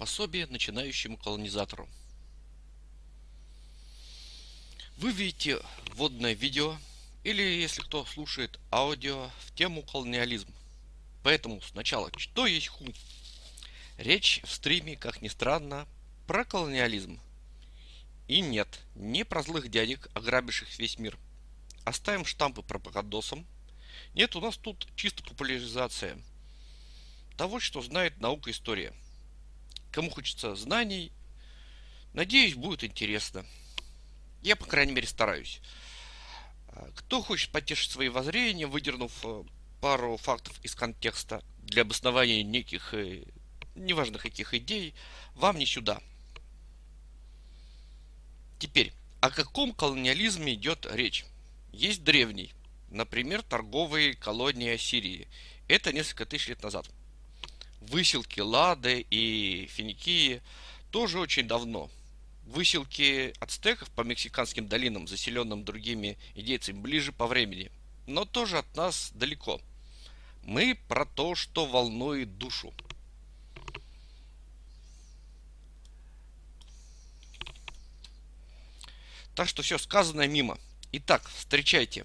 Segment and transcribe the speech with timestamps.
[0.00, 1.86] Пособие начинающему колонизатору.
[4.96, 5.60] Вы видите
[5.92, 6.78] вводное видео
[7.22, 10.48] или, если кто слушает аудио, в тему колониализм.
[11.22, 12.86] Поэтому сначала, что есть ху?
[13.98, 15.86] Речь в стриме, как ни странно,
[16.26, 17.20] про колониализм.
[18.26, 21.18] И нет, не про злых дядек, ограбивших весь мир.
[21.84, 23.46] Оставим штампы пропагандосам.
[24.14, 26.16] Нет, у нас тут чисто популяризация
[27.36, 28.94] того, что знает наука и история.
[29.92, 31.12] Кому хочется знаний,
[32.12, 33.44] надеюсь, будет интересно.
[34.42, 35.60] Я, по крайней мере, стараюсь.
[36.68, 39.44] А, кто хочет потешить свои воззрения, выдернув э,
[39.80, 43.24] пару фактов из контекста для обоснования неких, э,
[43.74, 44.94] неважно каких идей,
[45.34, 46.00] вам не сюда.
[48.60, 51.24] Теперь, о каком колониализме идет речь?
[51.72, 52.52] Есть древний,
[52.90, 55.26] например, торговые колонии Ассирии.
[55.66, 56.88] Это несколько тысяч лет назад–
[57.80, 60.42] выселки Лады и Финикии
[60.90, 61.90] тоже очень давно.
[62.46, 67.70] Выселки ацтеков по мексиканским долинам, заселенным другими идейцами, ближе по времени,
[68.06, 69.60] но тоже от нас далеко.
[70.42, 72.72] Мы про то, что волнует душу.
[79.34, 80.58] Так что все сказанное мимо.
[80.92, 82.04] Итак, встречайте.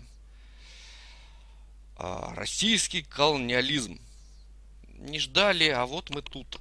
[1.97, 3.99] А, российский колониализм
[4.95, 6.59] не ждали, а вот мы тут.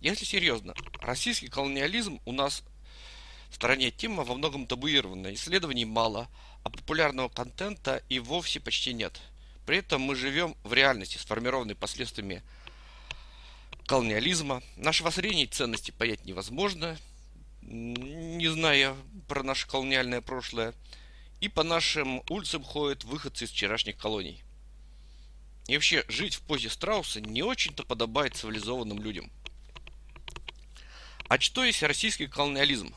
[0.00, 2.64] Если серьезно, российский колониализм у нас
[3.50, 5.34] в стране тема во многом табуированная.
[5.34, 6.28] Исследований мало,
[6.64, 9.20] а популярного контента и вовсе почти нет.
[9.66, 12.42] При этом мы живем в реальности, сформированной последствиями
[13.86, 14.62] колониализма.
[14.76, 16.98] Наше воззрение и ценности понять невозможно,
[17.60, 18.96] не зная
[19.28, 20.74] про наше колониальное прошлое.
[21.40, 24.42] И по нашим улицам ходят выходцы из вчерашних колоний–
[25.66, 29.30] и вообще, жить в позе страуса не очень-то подобает цивилизованным людям.
[31.28, 32.94] А что есть российский колониализм?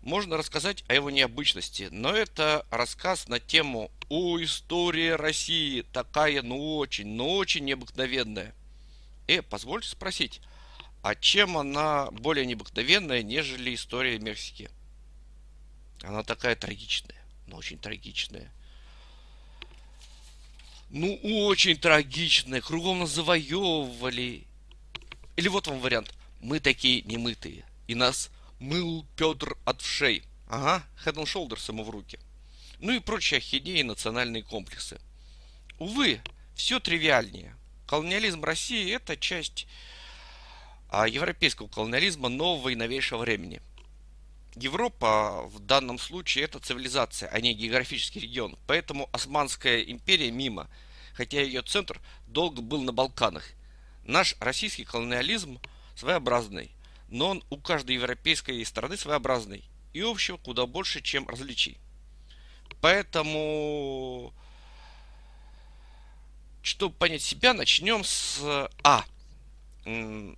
[0.00, 6.76] Можно рассказать о его необычности, но это рассказ на тему «О, история России такая, ну
[6.76, 8.54] очень, ну очень необыкновенная».
[9.28, 10.40] Э, позвольте спросить,
[11.02, 14.70] а чем она более необыкновенная, нежели история Мексики?
[16.02, 18.52] Она такая трагичная, но очень трагичная–
[20.92, 24.46] ну, очень трагичное, кругом нас завоевывали.
[25.36, 26.12] Или вот вам вариант.
[26.40, 27.64] Мы такие немытые.
[27.88, 30.22] И нас мыл Петр от вшей.
[30.48, 32.18] Ага, Head and Shoulders ему в руки.
[32.78, 35.00] Ну и прочие ахидеи и национальные комплексы.
[35.78, 36.20] Увы,
[36.54, 37.56] все тривиальнее.
[37.86, 39.66] Колониализм России– это часть
[40.90, 43.62] а, европейского колониализма нового и новейшего времени–
[44.56, 48.58] Европа в данном случае это цивилизация, а не географический регион.
[48.66, 50.68] Поэтому Османская империя мимо,
[51.14, 53.44] хотя ее центр долго был на Балканах.
[54.04, 55.58] Наш российский колониализм
[55.96, 56.70] своеобразный,
[57.08, 59.64] но он у каждой европейской страны своеобразный
[59.94, 61.78] и общего куда больше, чем различий.
[62.82, 64.34] Поэтому,
[66.62, 69.04] чтобы понять себя, начнем с А.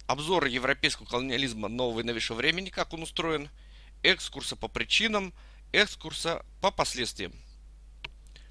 [0.07, 3.51] Обзора европейского колониализма нового и новейшего времени, как он устроен–
[4.05, 5.35] экскурса по причинам,
[5.73, 7.33] экскурса по последствиям.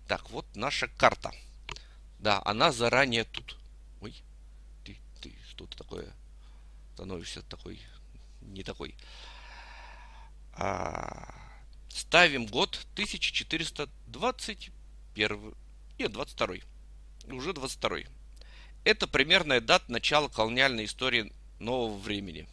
[0.07, 1.31] Так, вот наша карта.
[2.19, 3.57] Да, она заранее тут.
[4.01, 4.13] Ой,
[4.83, 6.13] ты, ты что-то такое
[6.93, 7.79] становишься такой,
[8.41, 8.95] не такой.
[10.53, 11.33] А,
[11.89, 15.55] ставим год 1421.
[15.99, 16.55] Нет, 22.
[17.27, 17.97] Уже 22.
[18.83, 22.47] Это примерная дата начала колониальной истории нового времени.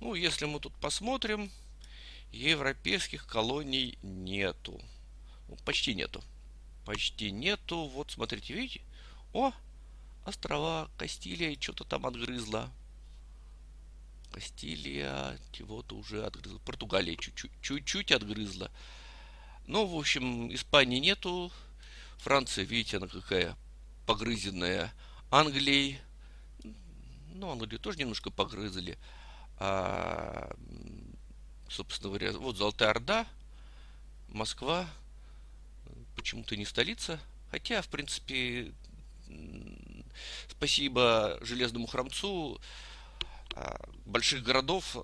[0.00, 1.50] Ну, если мы тут посмотрим,
[2.34, 4.80] европейских колоний нету.
[5.48, 6.22] Ну, почти нету.
[6.84, 7.86] Почти нету.
[7.86, 8.82] Вот, смотрите, видите?
[9.32, 9.52] О,
[10.24, 12.70] острова, Кастилия что-то там отгрызла.
[14.32, 16.58] Кастилия чего-то уже отгрызла.
[16.58, 18.70] Португалия чуть-чуть, чуть-чуть отгрызла.
[19.66, 21.52] Ну, в общем, Испании нету.
[22.18, 23.56] Франция, видите, она какая
[24.06, 24.92] погрызенная.
[25.30, 26.00] Англии,
[27.32, 28.98] ну, Англию тоже немножко погрызли.
[29.58, 30.54] А
[31.68, 33.26] собственно говоря, вот Золотая Орда,
[34.28, 34.88] Москва,
[36.16, 37.20] почему-то не столица,
[37.50, 38.72] хотя, в принципе,
[40.48, 42.60] спасибо Железному Храмцу,
[43.54, 44.96] а, больших городов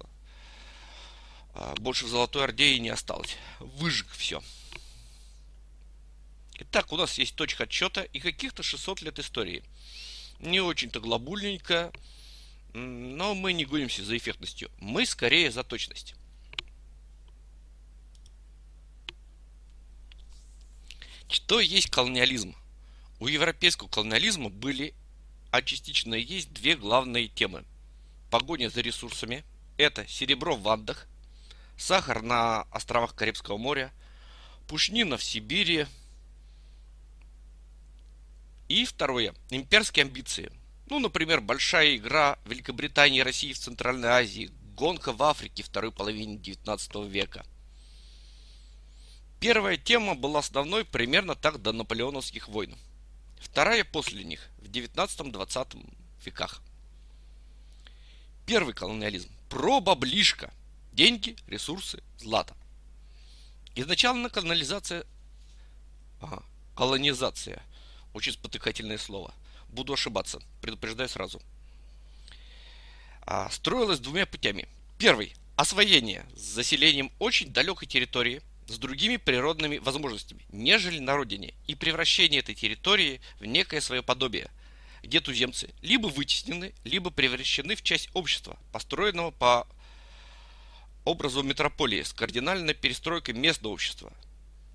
[1.55, 3.37] а, больше в Золотой Орде и не осталось.
[3.59, 4.43] Выжег все.
[6.55, 9.63] Итак, у нас есть точка отсчета и каких-то 600 лет истории.
[10.41, 11.93] Не очень-то глобульненько,
[12.75, 14.71] но мы не гонимся за эффектностью.
[14.79, 16.15] Мы скорее за точность.
[21.31, 22.57] Что есть колониализм?
[23.21, 24.95] У европейского колониализма были,
[25.53, 27.65] а частично есть две главные темы.
[28.33, 29.45] погоне за ресурсами.
[29.77, 31.07] Это серебро в Андах,
[31.77, 33.93] сахар на островах Карибского моря,
[34.67, 35.87] пушнина в Сибири.
[38.69, 39.33] И второе.
[39.51, 40.51] Имперские амбиции.
[40.89, 46.39] Ну, например, большая игра Великобритании и России в Центральной Азии, гонка в Африке второй половине
[46.39, 47.45] 19 века.
[49.41, 52.77] Первая тема была основной примерно так до наполеоновских войн.
[53.41, 55.95] Вторая после них, в 19-20
[56.27, 56.61] веках.
[58.45, 59.31] Первый колониализм.
[59.49, 60.53] Про баблишко.
[60.93, 62.55] Деньги, ресурсы, злато.
[63.75, 65.07] Изначально колонизация...
[66.21, 66.43] Ага,
[66.77, 67.63] колонизация.
[68.13, 69.33] Очень спотыкательное слово.
[69.71, 71.41] Буду ошибаться, предупреждаю сразу.
[73.23, 74.69] А, строилась двумя путями.
[74.99, 81.75] Первый– освоение с заселением очень далекой территории с другими природными возможностями, нежели на родине, и
[81.75, 84.49] превращение этой территории в некое свое подобие,
[85.03, 89.67] где туземцы либо вытеснены, либо превращены в часть общества, построенного по
[91.05, 94.13] образу метрополии с кардинальной перестройкой местного общества.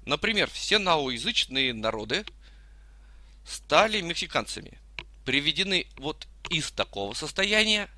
[0.06, 2.26] Например, все наоязычные народы
[3.48, 4.78] стали мексиканцами,
[5.24, 7.90] приведены вот из такого состояния,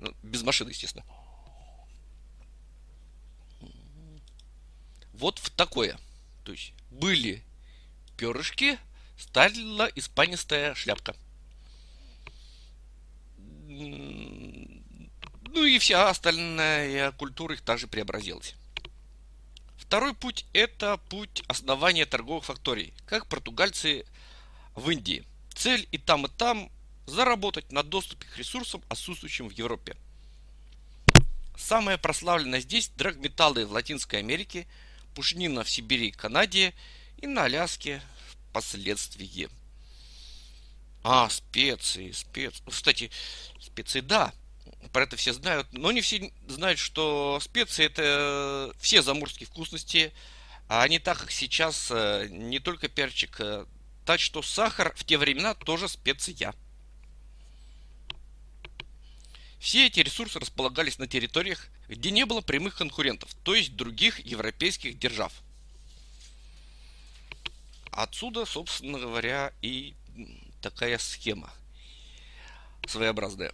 [0.00, 1.04] ну, без машины, естественно,
[5.18, 5.98] вот в такое.
[6.44, 7.42] То есть были
[8.16, 8.78] перышки,
[9.18, 11.16] стала испанистая шляпка.
[13.68, 18.54] Ну и вся остальная культура их также преобразилась.
[19.76, 24.04] Второй путь– это путь основания торговых факторий, как португальцы
[24.74, 25.24] в Индии.
[25.54, 26.70] Цель и там, и там–
[27.06, 29.96] заработать на доступе к ресурсам, отсутствующим в Европе.
[31.56, 34.66] Самое прославленное здесь– драгметаллы в Латинской Америке,
[35.16, 36.74] пушнина в Сибири и Канаде
[37.16, 38.02] и на Аляске
[38.50, 39.48] впоследствии.
[41.02, 42.62] А, специи, специи.
[42.68, 43.10] Кстати,
[43.58, 44.34] специи, да,
[44.92, 50.12] про это все знают, но не все знают, что специи это все заморские вкусности,
[50.68, 53.64] а не так, как сейчас, э, не только перчик, э,
[54.04, 56.54] так что сахар в те времена тоже специя.
[59.66, 64.96] Все эти ресурсы располагались на территориях, где не было прямых конкурентов, то есть других европейских
[64.96, 65.32] держав.
[67.90, 69.94] Отсюда, собственно говоря, и
[70.62, 71.50] такая схема
[72.86, 73.52] своеобразная.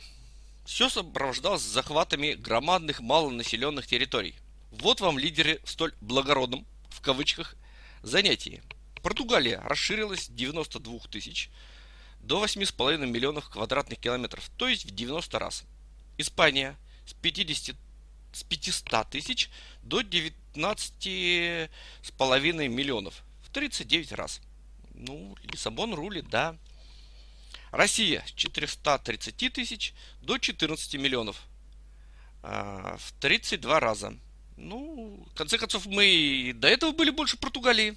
[0.67, 4.35] Все сопровождалось захватами громадных малонаселенных территорий.
[4.70, 7.56] Вот вам лидеры в столь благородном, в кавычках,
[8.03, 8.62] занятии.
[9.03, 11.49] Португалия расширилась с 92 тысяч
[12.20, 15.65] до 8,5 миллионов квадратных километров, то есть в 90 раз.
[16.19, 16.76] Испания
[17.06, 17.76] с 50
[18.32, 19.50] с 500 тысяч
[19.82, 21.69] до 19,5
[22.69, 24.41] миллионов в 39 раз.
[24.94, 26.56] Ну, Лиссабон рулит, да.
[27.70, 31.43] Россия с 430 тысяч до 14 миллионов
[32.43, 34.15] а, в 32 раза.
[34.56, 37.97] Ну, в конце концов, мы до этого были больше Португалии.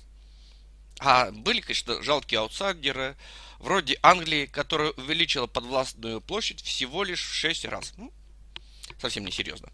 [0.99, 3.17] А были, конечно, жалкие аутсайдеры,
[3.65, 7.93] вроде Англии, которая увеличила подвластную площадь всего лишь в 6 раз.
[7.97, 8.13] Ну,
[9.01, 9.71] совсем не серьезно.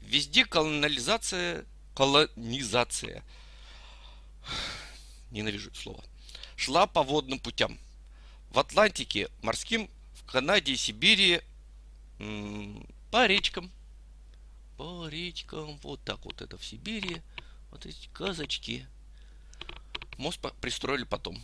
[0.00, 3.22] Везде колониализация, колонизация,
[5.30, 6.02] ненавижу это слово,
[6.56, 7.78] шла по водным путям.
[8.48, 11.42] В Атлантике морским, в Канаде и Сибири
[13.10, 13.70] по речкам.
[14.78, 17.20] По речкам, вот так вот это в Сибири,
[17.70, 18.86] вот эти казачки.
[20.16, 21.42] Мост пристроили потом.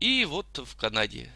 [0.00, 1.30] И вот в Канаде.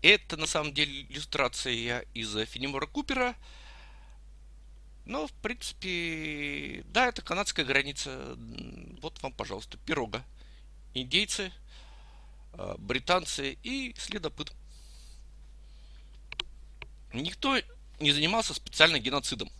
[0.00, 3.36] Это на самом деле иллюстрация из Фенимора Купера.
[5.04, 8.36] Но, в принципе, да, это канадская граница.
[9.00, 10.24] Вот вам, пожалуйста, пирога.
[10.94, 11.52] Индейцы,
[12.52, 14.52] а, британцы и следопыт.
[17.12, 17.58] Никто
[18.00, 19.50] не занимался специально геноцидом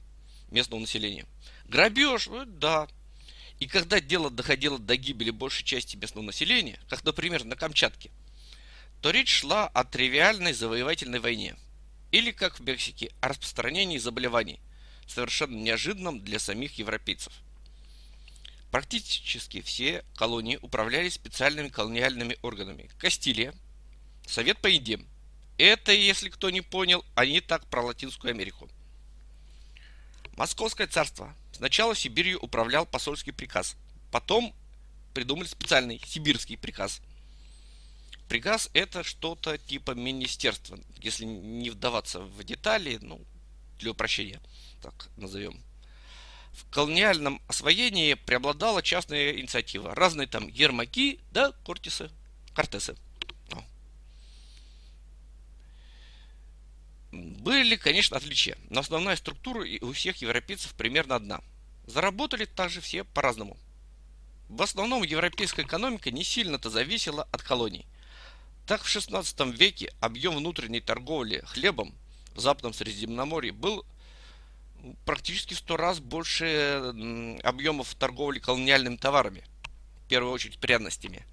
[0.50, 1.26] местного населения.
[1.64, 2.88] Грабеж, да,
[3.62, 8.10] и когда дело доходило до гибели большей части местного населения, как, например, на Камчатке,
[9.00, 11.54] то речь шла о тривиальной завоевательной войне.
[12.10, 14.58] Или, как в Мексике, о распространении заболеваний,
[15.06, 17.32] совершенно неожиданном для самих европейцев.
[18.72, 22.90] Практически все колонии управлялись специальными колониальными органами.
[22.98, 23.54] Кастилия,
[24.26, 24.98] Совет по еде.
[25.56, 28.68] Это, если кто не понял, они так про Латинскую Америку.
[30.36, 33.76] Московское царство, Сначала Сибирью управлял посольский приказ,
[34.10, 34.52] потом
[35.14, 37.00] придумали специальный сибирский приказ.
[38.28, 43.24] Приказ это что-то типа министерства, если не вдаваться в детали, ну,
[43.78, 44.40] для упрощения,
[44.82, 45.62] так назовем.
[46.52, 49.94] В колониальном освоении преобладала частная инициатива.
[49.94, 52.10] Разные там ермаки, да, кортисы,
[52.56, 52.96] кортесы.
[57.12, 61.40] Были, конечно, отличия, но основная структура у всех европейцев примерно одна.
[61.86, 63.56] Заработали также все по-разному.
[64.48, 67.86] В основном европейская экономика не сильно-то зависела от колоний.
[68.66, 71.94] Так в 16 веке объем внутренней торговли хлебом
[72.34, 73.84] в Западном Средиземноморье был
[75.04, 79.44] практически в 100 раз больше объемов торговли колониальными товарами,
[80.04, 81.24] в первую очередь пряностями.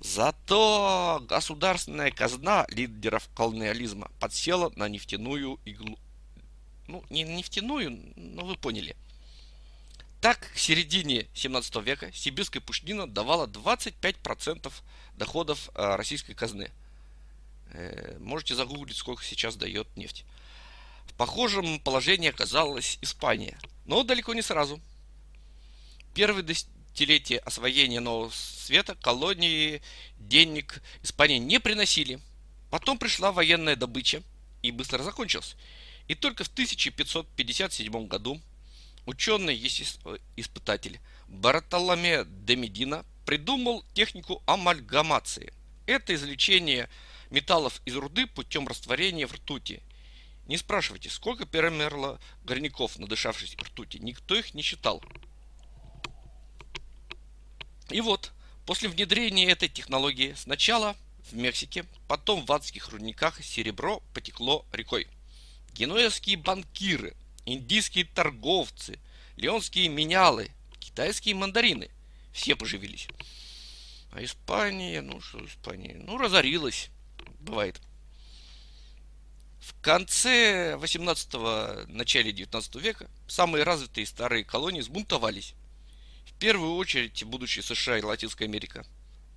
[0.00, 5.98] Зато государственная казна лидеров колониализма подсела на нефтяную иглу.
[6.88, 8.96] Ну, не нефтяную, но вы поняли.
[10.22, 14.72] Так, к середине 17 века сибирская пушнина давала 25%
[15.16, 16.70] доходов э, российской казны.
[17.72, 20.24] Э, можете загуглить, сколько сейчас дает нефть.
[21.06, 24.80] В похожем положении оказалась Испания, но далеко не сразу.
[26.14, 29.82] Первые десятилетия освоения Нового Света колонии
[30.20, 32.20] денег Испании не приносили.
[32.70, 34.22] Потом пришла военная добыча
[34.62, 35.56] и быстро закончилась.
[36.06, 38.40] И только в 1557 году
[39.06, 39.56] ученый
[40.36, 45.52] испытатель Бартоломе де Медина придумал технику амальгамации.
[45.86, 46.88] Это извлечение
[47.30, 49.82] металлов из руды путем растворения в ртути.
[50.46, 53.98] Не спрашивайте, сколько перемерло горняков, надышавшись ртути.
[53.98, 55.02] Никто их не считал.
[57.90, 58.32] И вот,
[58.66, 60.96] после внедрения этой технологии сначала
[61.30, 65.06] в Мексике, потом в адских рудниках серебро потекло рекой.
[65.74, 67.14] Генуэзские банкиры,
[67.46, 68.98] индийские торговцы,
[69.36, 71.90] леонские менялы, китайские мандарины–
[72.32, 73.08] все поживились.
[74.10, 76.90] А Испания, ну что Испания, ну разорилась,
[77.40, 77.80] бывает.
[79.60, 85.54] В конце 18-го, начале 19 века самые развитые старые колонии сбунтовались.
[86.26, 88.84] В первую очередь будущие США и Латинская Америка.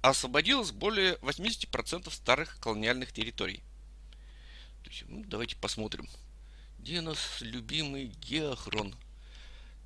[0.01, 3.61] Освободилось более 80% старых колониальных территорий.
[4.83, 6.07] То есть, ну, давайте посмотрим.
[6.85, 8.93] Где нас любимый Геохрон?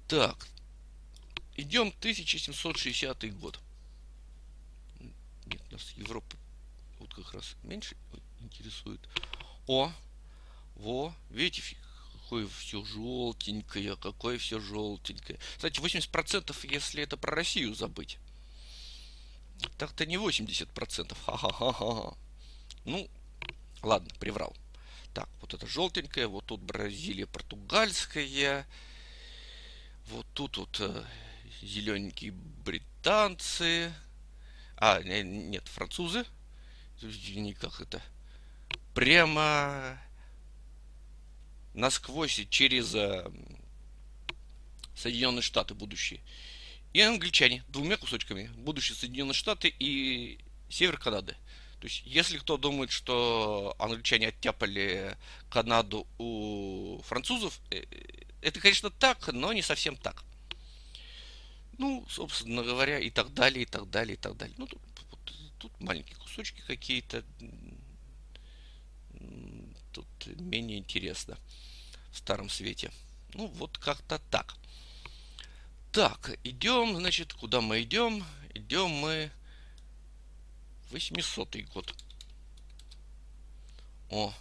[0.09, 0.49] Так,
[1.55, 3.57] Идем 1760 год.
[5.45, 6.35] Нет, нас Европа
[6.99, 7.95] вот как раз меньше
[8.41, 8.99] интересует.
[9.65, 9.93] О,
[10.75, 11.77] во, видите,
[12.11, 15.39] какое все желтенькое, какое все желтенькое.
[15.55, 18.17] Кстати, 80% если это про Россию забыть.
[19.77, 21.17] Так-то не 80%.
[21.25, 22.17] Ха-ха-ха-ха.
[22.83, 23.09] Ну,
[23.83, 24.53] ладно, приврал.
[25.13, 28.67] Так, вот это желтенькое, вот тут Бразилия португальская.
[30.07, 31.03] Вот тут вот э,
[31.61, 33.93] зелененькие британцы.
[34.77, 36.25] А, нет, французы.
[37.01, 38.01] Никак это.
[38.93, 39.99] Прямо
[41.73, 43.31] насквозь через э,
[44.95, 46.21] Соединенные Штаты будущие.
[46.93, 48.49] И англичане двумя кусочками.
[48.57, 50.39] Будущие Соединенные Штаты и
[50.69, 51.35] север Канады.
[51.79, 55.17] То есть, если кто думает, что англичане оттяпали
[55.49, 57.83] Канаду у французов, э,
[58.41, 60.23] это, конечно, так, но не совсем так.
[61.77, 64.55] Ну, собственно говоря, и так далее, и так далее, и так далее.
[64.57, 64.81] Ну, тут,
[65.57, 67.23] тут маленькие кусочки какие-то.
[69.93, 71.37] Тут менее интересно
[72.11, 72.91] в старом свете.
[73.33, 74.55] Ну, вот как-то так.
[75.93, 78.25] Так, идем, значит, куда мы идем?
[78.53, 79.31] Идем мы
[80.91, 81.95] 800 год.
[84.09, 84.33] О,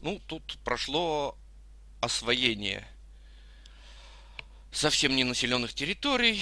[0.00, 1.36] ну, тут прошло
[2.00, 2.86] освоение
[4.70, 6.40] совсем не населенных территорий,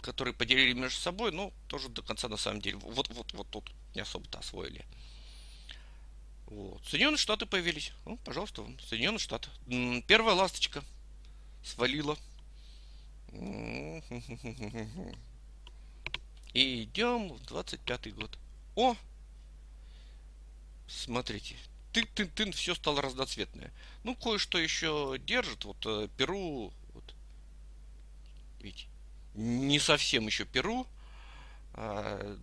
[0.00, 2.76] которые поделили между собой, но тоже до конца на самом деле.
[2.76, 4.84] Вот, вот, вот тут не особо-то освоили.
[6.46, 6.84] Вот.
[6.86, 7.92] Соединенные Штаты появились.
[8.04, 9.48] Ну, пожалуйста, Соединенные Штаты.
[10.06, 10.84] Первая ласточка
[11.64, 12.16] свалила.
[16.54, 18.38] И идем в 25 год.
[18.76, 18.96] О!
[20.86, 21.56] Смотрите,
[21.92, 23.72] тын-тын-тын, все стало разноцветное.
[24.04, 25.64] Ну, кое-что еще держит.
[25.64, 26.72] Вот э, Перу
[28.62, 28.86] ведь
[29.34, 30.86] не совсем еще Перу,
[31.74, 32.36] а,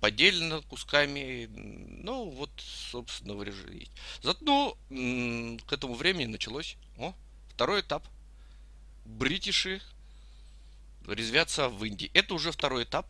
[0.00, 2.50] поделено кусками, ну вот,
[2.90, 3.92] собственно, вырежи есть.
[4.22, 7.14] Зато к этому времени началось о,
[7.48, 8.04] второй этап.
[9.04, 9.80] Бритиши
[11.06, 12.10] резвятся в Индии.
[12.14, 13.06] Это уже второй этап.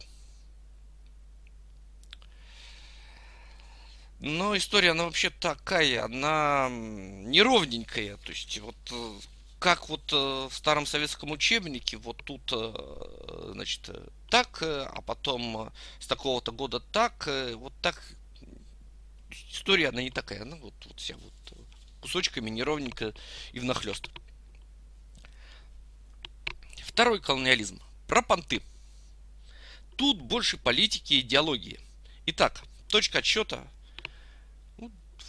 [4.21, 8.19] Но история, она вообще такая, она неровненькая.
[8.19, 9.19] То есть, вот э,
[9.59, 13.89] как вот э, в старом советском учебнике, вот тут, э, значит,
[14.29, 18.01] так, а потом с такого-то года так, вот так.
[19.51, 21.59] История, она не такая, она вот, вот вся вот
[22.01, 23.15] кусочками неровненько
[23.53, 24.11] и внахлёст.
[26.85, 27.81] Второй колониализм.
[28.07, 28.61] Про понты.
[29.97, 31.81] Тут больше политики и идеологии.
[32.27, 33.67] Итак, точка отсчета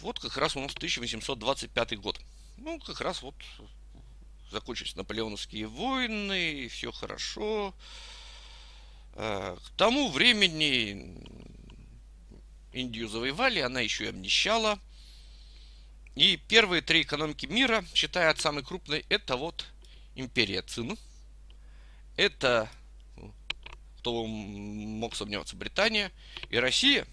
[0.02, 2.20] вот как раз у нас 1825 год.
[2.58, 3.34] Ну, как раз вот
[4.50, 7.74] закончились наполеоновские войны, и все хорошо.
[9.14, 11.16] Э, к тому времени
[12.72, 14.78] Индию завоевали, она еще и обнищала.
[16.14, 19.66] И первые три экономики мира, считая от самой крупной, это вот
[20.14, 20.98] империя Цин.
[22.16, 22.68] Это,
[23.98, 26.12] кто мог сомневаться, Британия
[26.50, 27.06] и Россия.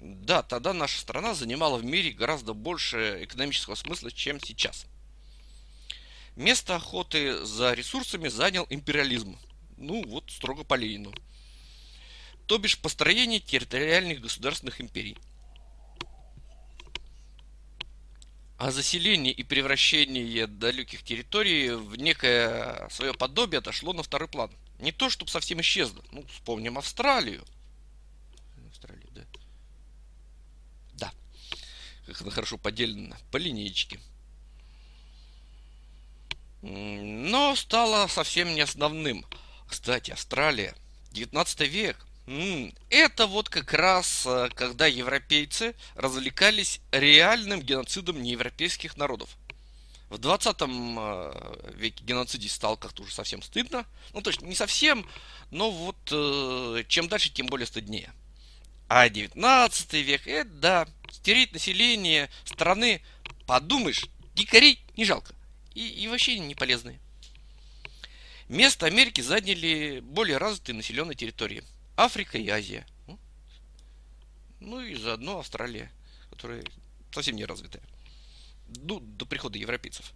[0.00, 4.86] Да, тогда наша страна занимала в мире гораздо больше экономического смысла, чем сейчас.
[6.36, 9.38] Место охоты за ресурсами занял империализм.
[9.76, 11.12] Ну, вот строго по Ленину.
[12.46, 15.16] То бишь построение территориальных государственных империй.
[18.56, 24.50] А заселение и превращение далеких территорий в некое свое подобие отошло на второй план.
[24.78, 26.02] Не то, чтобы совсем исчезло.
[26.12, 27.44] Ну, вспомним Австралию
[29.14, 29.24] да.
[30.94, 31.12] Да.
[32.08, 34.00] Как она хорошо поделена по линейке.
[36.62, 39.26] Но стало совсем не основным.
[39.68, 40.74] Кстати, Австралия,
[41.12, 42.06] 19 век.
[42.88, 49.30] Это вот как раз, э, когда европейцы развлекались реальным геноцидом неевропейских народов.
[50.10, 53.86] В 20 э, веке геноцидить стало как-то уже совсем стыдно.
[54.12, 55.08] Ну, то есть не совсем,
[55.50, 58.12] но вот э, чем дальше, тем более стыднее.
[58.88, 63.02] А 19 век, это да, стереть население страны,
[63.46, 65.34] подумаешь, дикарей не жалко.
[65.74, 66.98] И, и вообще не полезные.
[68.48, 71.62] Место Америки заняли более развитые населенные территории–
[71.96, 72.86] Африка и Азия.
[74.60, 75.90] Ну и заодно Австралия,
[76.30, 76.64] которая
[77.12, 77.82] совсем не развитая.
[78.68, 80.12] Ну, до прихода европейцев.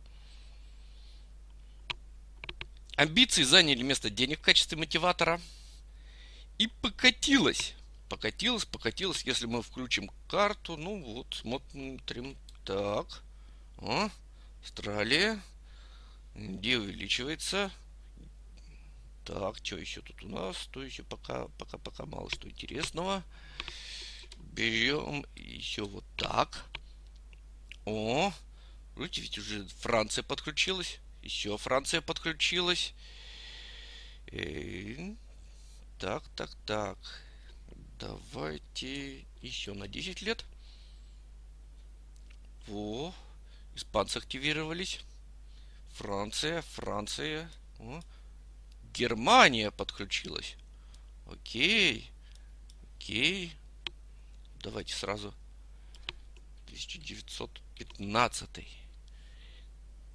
[2.97, 5.41] Амбиции заняли место денег в качестве мотиватора.
[6.59, 7.75] И покатилась.
[8.13, 9.23] Покатилась, покатилась.
[9.23, 12.37] Если мы включим карту, ну вот, смотрим.
[12.63, 13.23] Так.
[13.79, 14.11] О,
[14.61, 15.41] Австралия.
[16.35, 17.71] Где увеличивается?
[19.25, 20.69] Так, что еще тут у нас?
[20.73, 23.25] То еще пока, пока, пока мало что интересного.
[24.37, 26.67] Берем еще вот так.
[27.87, 28.31] О,
[28.95, 30.99] видите, ведь уже Франция подключилась.
[31.23, 32.93] Еще Франция подключилась.
[34.27, 35.17] И...
[35.99, 36.99] Так, так, так.
[38.03, 40.45] Давайте еще на 10 лет.
[42.67, 43.15] Во,
[43.77, 44.99] испанцы активировались.
[45.93, 47.49] Франция, Франция.
[47.79, 48.01] О,
[48.93, 50.57] Германия подключилась.
[51.31, 52.11] Окей.
[52.97, 53.53] Окей.
[54.65, 55.33] Давайте сразу.
[56.67, 58.67] 1915.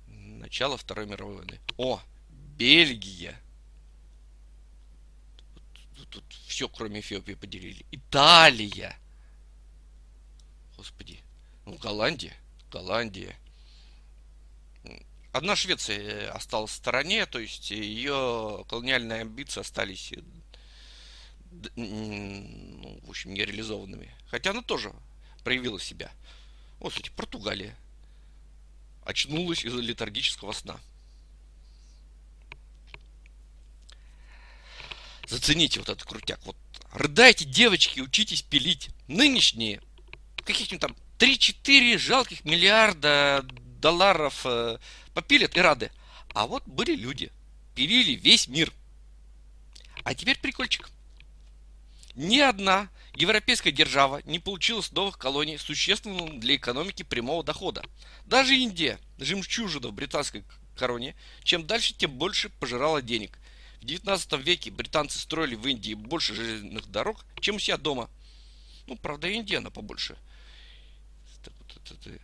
[0.07, 1.61] Начало Второй мировой войны.
[1.77, 2.01] О,
[2.57, 3.39] Бельгия.
[6.09, 7.85] Тут, все, кроме Эфиопии, поделили.
[7.91, 8.97] Италия.
[10.75, 11.19] Господи.
[11.65, 12.35] Ну, Голландия.
[12.71, 13.35] Голландия.
[15.31, 20.21] Одна Швеция э, осталась в стороне, то есть ее колониальные амбиции остались, э,
[21.75, 24.15] ну, в общем, нереализованными.
[24.29, 24.93] Хотя она тоже
[25.43, 26.11] проявила себя.
[26.79, 27.75] Вот, кстати, Португалия
[29.03, 30.79] очнулась из летаргического сна.
[35.27, 36.39] Зацените вот этот крутяк.
[36.45, 36.55] Вот
[36.93, 38.89] рыдайте, девочки, учитесь пилить.
[39.07, 39.81] Нынешние
[40.45, 43.45] каких-нибудь там 3-4 жалких миллиарда
[43.81, 44.77] долларов э,
[45.13, 45.91] попилят и рады.
[46.33, 47.31] А вот были люди,
[47.75, 48.71] пилили весь мир.
[50.03, 50.89] А теперь прикольчик.
[52.15, 57.83] Ни одна европейская держава не получила с новых колоний существенного для экономики прямого дохода.
[58.25, 60.43] Даже Индия, жемчужина в британской
[60.75, 63.37] короне, чем дальше, тем больше пожирала денег.
[63.81, 68.09] В 19 веке британцы строили в Индии больше железных дорог, чем у себя дома.
[68.87, 70.17] Ну, правда, Индия она побольше.
[71.43, 72.19] Так, вот это,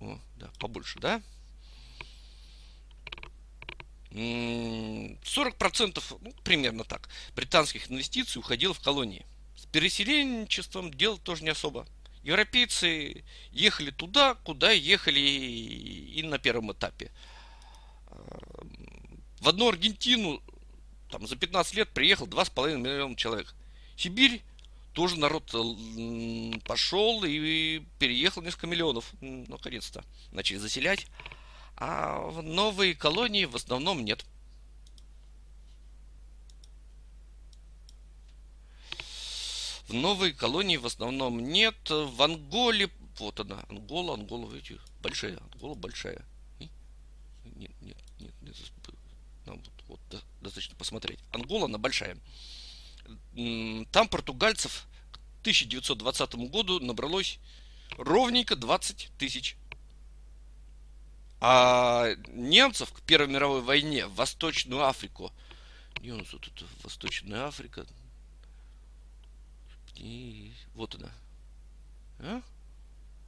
[0.00, 1.22] о, да, побольше, да?
[4.10, 9.26] 40%, ну, примерно так, британских инвестиций уходило в колонии.
[9.56, 11.86] С переселенчеством дело тоже не особо.
[12.22, 17.12] Европейцы ехали туда, куда ехали и на первом этапе.
[19.40, 20.42] В одну Аргентину
[21.10, 23.54] там, за 15 лет приехал 2,5 миллиона человек.
[23.96, 24.42] Сибирь
[24.92, 31.06] тоже народ э, пошел и переехал несколько миллионов, наконец-то, начали заселять.
[31.76, 34.24] А в новые колонии в основном нет.
[39.86, 41.76] В новые колонии в основном нет.
[41.88, 46.24] В Анголе, вот она, Ангола, Ангола, видите, большая, Ангола большая.
[46.58, 47.96] Нет, нет,
[50.46, 51.18] достаточно посмотреть.
[51.32, 52.16] Ангола, она большая
[53.92, 54.86] там португальцев
[55.42, 57.38] 1920 году набралось
[57.98, 59.56] ровненько 20 тысяч.
[61.40, 65.32] А немцев к Первой мировой войне в Восточную Африку,
[65.96, 67.86] где у нас тут это Восточная Африка,
[69.94, 71.10] и вот она.
[72.18, 72.42] А?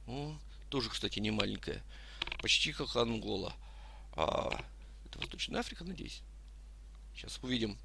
[0.07, 0.35] О,
[0.69, 1.83] тоже, кстати, не маленькая.
[2.41, 3.53] Почти как Ангола.
[4.13, 4.49] А,
[5.05, 6.23] это Восточная Африка, надеюсь.
[7.19, 7.77] Сейчас увидим.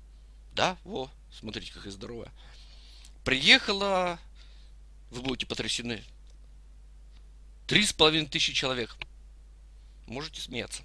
[0.52, 2.30] Да, во, смотрите, какая здоровая.
[3.24, 4.20] Приехала,
[5.10, 6.04] вы будете потрясены,
[7.66, 8.96] три с половиной тысячи человек.
[10.06, 10.84] Можете смеяться.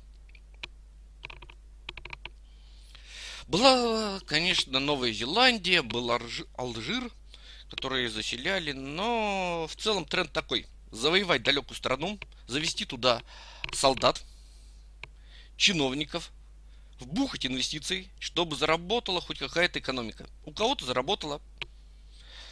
[3.48, 6.12] Была, конечно, Новая Зеландия, был
[6.56, 7.12] Алжир,
[7.70, 10.66] которые заселяли, но в целом тренд такой.
[10.90, 13.22] Завоевать далекую страну, завести туда
[13.74, 14.24] солдат,
[15.56, 16.32] чиновников,
[17.00, 20.30] вбухать инвестиции, чтобы заработала хоть какая-то экономика.
[20.46, 21.42] У кого-то заработала,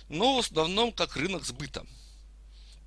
[0.10, 1.86] но в основном как рынок сбыта.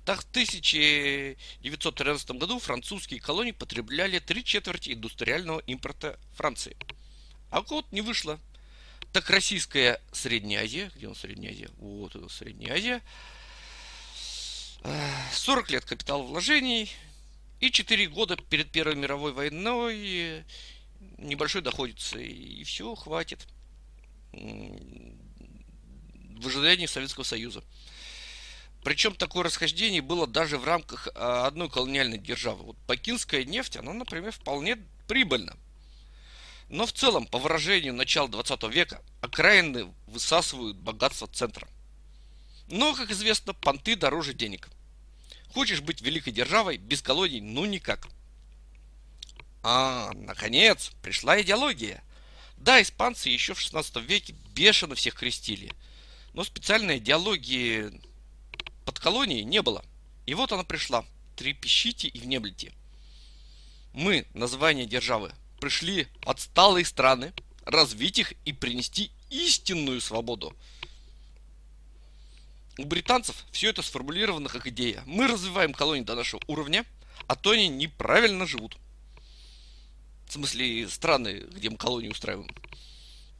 [0.05, 6.75] Так в 1913 году французские колонии потребляли три четверти индустриального импорта Франции.
[7.51, 8.39] А у кого-то не вышло.
[9.13, 11.69] Так российская Средняя Азия, где нас Средняя Азия?
[11.77, 13.01] Вот это Средняя Азия.
[15.33, 16.91] 40 лет капиталовложений
[17.59, 20.43] и 4 года перед Первой мировой войной
[21.21, 22.19] небольшой доходится.
[22.19, 23.47] И все, хватит.
[24.31, 25.17] В
[26.47, 27.63] ожидании Советского Союза.
[28.83, 32.63] Причем такое расхождение было даже в рамках а, одной колониальной державы.
[32.63, 35.55] Вот бакинская нефть, она, например, вполне прибыльна.
[36.67, 41.67] Но в целом, по выражению начала 20 века, окраины высасывают богатство центра.
[42.67, 44.69] Но, как известно, понты дороже денег.
[45.53, 48.07] Хочешь быть великой державой без колоний, ну никак.
[49.63, 52.03] А, наконец, пришла идеология.
[52.57, 55.71] Да, испанцы еще в 16 веке бешено всех крестили.
[56.33, 57.91] Но специальной идеологии
[58.85, 59.83] под колонией не было.
[60.25, 61.05] И вот она пришла.
[61.35, 62.73] Трепещите и внеблите.
[63.93, 67.33] Мы, название державы, пришли отсталые страны,
[67.65, 70.55] развить их и принести истинную свободу.
[72.77, 75.03] У британцев все это сформулировано как идея.
[75.05, 76.85] Мы развиваем колонии до нашего уровня,
[77.27, 78.77] а то они неправильно живут.
[80.31, 82.49] В смысле, страны, где мы колонии устраиваем.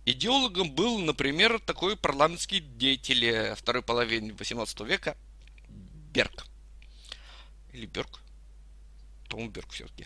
[0.05, 5.15] Идеологом был, например, такой парламентский деятель второй половины 18 века
[6.11, 6.45] Берг.
[7.71, 8.19] Или Берг.
[9.29, 10.05] По-моему, Берг все-таки.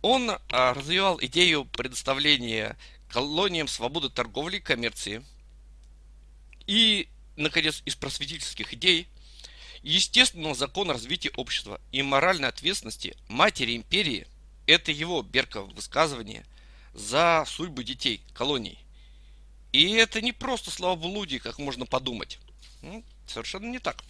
[0.00, 2.76] Он а, развивал идею предоставления
[3.08, 5.24] колониям свободы торговли и коммерции.
[6.68, 9.08] И, наконец, из просветительских идей
[9.82, 14.28] естественного закона развития общества и моральной ответственности матери империи–
[14.66, 16.44] это его, Берка, высказывание
[16.94, 18.78] за судьбы детей колоний.
[19.72, 22.38] И это не просто словоблудие, как можно подумать.
[23.26, 24.04] Совершенно не так.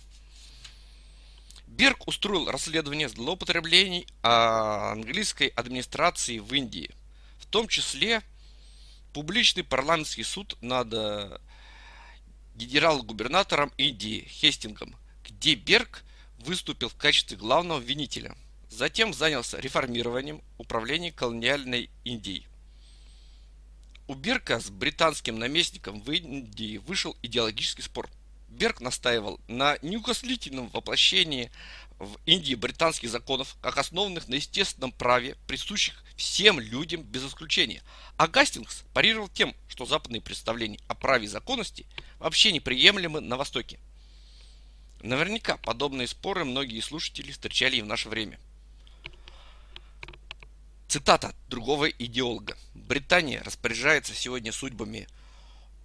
[1.66, 6.90] Берг устроил расследование злоупотреблений английской администрации в Индии,
[7.38, 8.22] в том числе
[9.12, 11.38] публичный парламентский суд над э,
[12.56, 16.04] генерал-губернатором Индии Хестингом, где Берг
[16.38, 18.36] выступил в качестве главного обвинителя.
[18.72, 22.46] Затем занялся реформированием управления колониальной Индией.
[24.08, 28.08] У Берка с британским наместником в Индии вышел идеологический спор–
[28.52, 31.50] Берг настаивал на неукослительном воплощении
[31.98, 37.82] в Индии британских законов, как основанных на естественном праве, присущих всем людям без исключения.
[38.16, 41.86] А Гастингс парировал тем, что западные представления о праве и законности
[42.18, 43.78] вообще неприемлемы на Востоке.
[45.00, 48.38] Наверняка подобные споры многие слушатели встречали и в наше время.
[50.92, 52.54] Цитата другого идеолога.
[52.74, 55.08] Британия распоряжается сегодня судьбами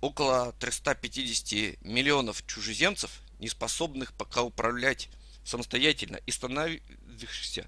[0.02, 5.08] около 350 миллионов чужеземцев, не способных пока управлять
[5.46, 7.68] самостоятельно и становившихся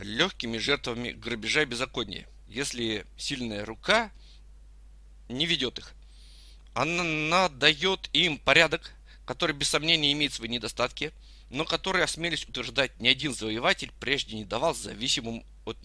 [0.00, 4.12] легкими жертвами грабежа и беззакония, если сильная рука
[5.28, 5.92] не ведет их.
[6.72, 8.92] Она дает им порядок,
[9.26, 11.10] который без сомнения имеет свои недостатки,
[11.50, 15.84] но который, осмелись утверждать, ни один завоеватель прежде не давал зависимым от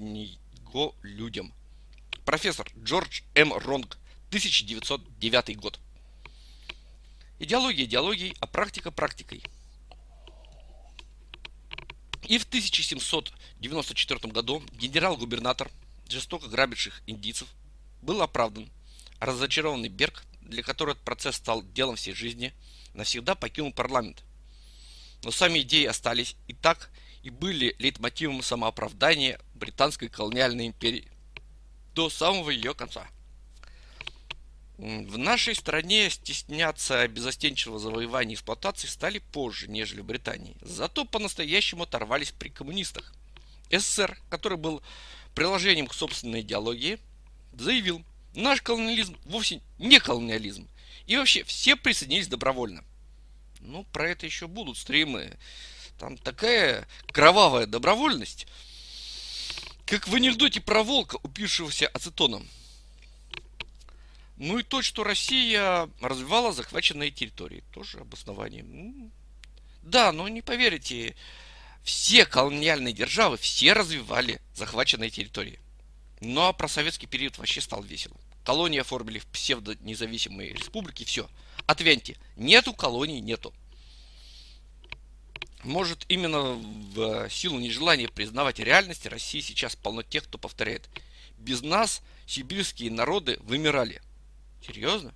[0.74, 1.54] него людям.
[2.26, 3.54] Профессор Джордж М.
[3.54, 3.98] Ронг
[4.30, 5.80] 1909 год.
[7.40, 9.44] Идеология идеологией, а практика практикой.
[12.28, 15.70] И в 1794 году генерал-губернатор,
[16.08, 17.50] жестоко грабивших индийцев,
[18.02, 18.70] был оправдан.
[19.20, 22.54] Разочарованный Берг, для которого этот процесс стал делом всей жизни,
[22.94, 24.24] навсегда покинул парламент.
[25.24, 26.90] Но сами идеи остались и так
[27.24, 31.08] и были лейтмотивом самооправдания британской колониальной империи
[31.96, 33.08] до самого ее конца.
[34.78, 40.58] В нашей стране стесняться безостенчивого завоевания и эксплуатации стали позже, нежели в Британии.
[40.62, 43.14] Зато по-настоящему оторвались при коммунистах.
[43.72, 44.82] СССР, который был
[45.36, 47.00] приложением к собственной идеологии,
[47.54, 48.04] заявил,
[48.36, 50.68] наш колониализм вовсе не колониализм.
[51.06, 52.84] И вообще все присоединились добровольно.
[53.60, 55.38] Ну, про это еще будут стримы.
[56.04, 58.46] Там такая кровавая добровольность,
[59.86, 62.46] как в анекдоте про волка, упившегося ацетоном.
[64.36, 67.64] Ну и то, что Россия развивала захваченные территории.
[67.72, 68.66] Тоже обоснование.
[69.82, 71.16] Да, но не поверите,
[71.84, 75.58] все колониальные державы, все развивали захваченные территории.
[76.20, 78.18] Ну а про советский период вообще стал весело.
[78.44, 81.30] Колонии оформили в псевдонезависимые республики, все.
[81.66, 83.54] Отвяньте, нету колоний, нету.
[85.64, 90.90] Может, именно в силу нежелания признавать реальность России сейчас полно тех, кто повторяет.
[91.38, 94.02] Без нас сибирские народы вымирали.
[94.66, 95.14] Серьезно?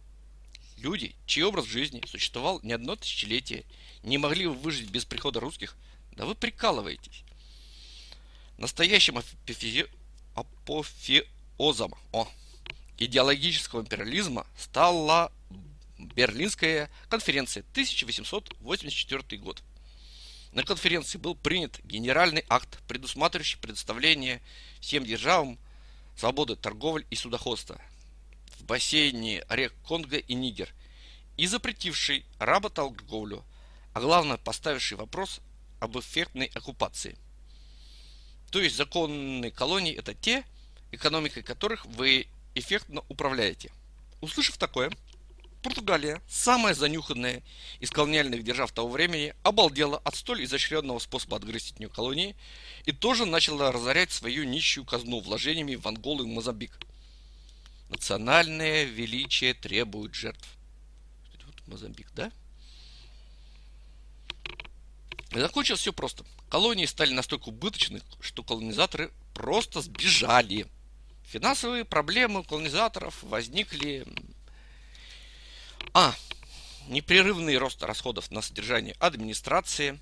[0.78, 3.66] Люди, чей образ жизни существовал не одно тысячелетие,
[4.04, 5.76] не могли бы выжить без прихода русских?
[6.12, 7.24] Да вы прикалываетесь.
[8.58, 9.22] Настоящим
[10.34, 12.28] апофеозом о,
[12.98, 15.32] идеологического империализма стала
[15.98, 19.62] Берлинская конференция 1884 год.
[20.58, 24.41] На конференции был принят генеральный акт, предусматривающий предоставление
[24.80, 25.60] всем державам
[26.17, 27.80] свободы торговли и судоходства
[28.58, 30.74] в бассейне рек Конго и Нигер
[31.38, 33.46] и запретивший работорговлю,
[33.93, 35.41] а главное поставивший вопрос
[35.80, 37.20] об эффектной оккупации.
[38.50, 40.43] То есть законные колонии это те,
[40.91, 43.72] экономикой которых вы эффектно управляете.
[44.22, 44.91] Услышав такое,
[45.68, 47.44] Португалия, самая занюханная
[47.82, 52.38] из колониальных держав того времени, обалдела от столь изощренного способа отгрызть от колонии
[52.86, 56.80] и тоже начала разорять свою нищую казну вложениями в Анголу и Мозамбик.
[57.90, 60.48] Национальное величие требует жертв.
[61.46, 62.32] Вот Мозамбик, да?
[65.32, 66.24] И закончилось все просто.
[66.50, 70.66] Колонии стали настолько убыточны, что колонизаторы просто сбежали.
[71.26, 74.08] Финансовые проблемы у колонизаторов возникли...
[75.93, 76.13] А.
[76.88, 80.00] Непрерывный рост расходов на содержание администрации,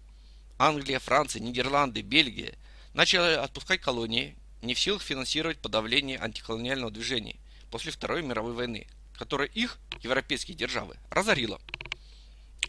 [0.59, 2.53] Англия, Франция, Нидерланды, Бельгия
[2.93, 7.37] начали отпускать колонии, не в силах финансировать подавление антиколониального движения
[7.71, 11.59] после Второй мировой войны, которая их, европейские державы, разорила.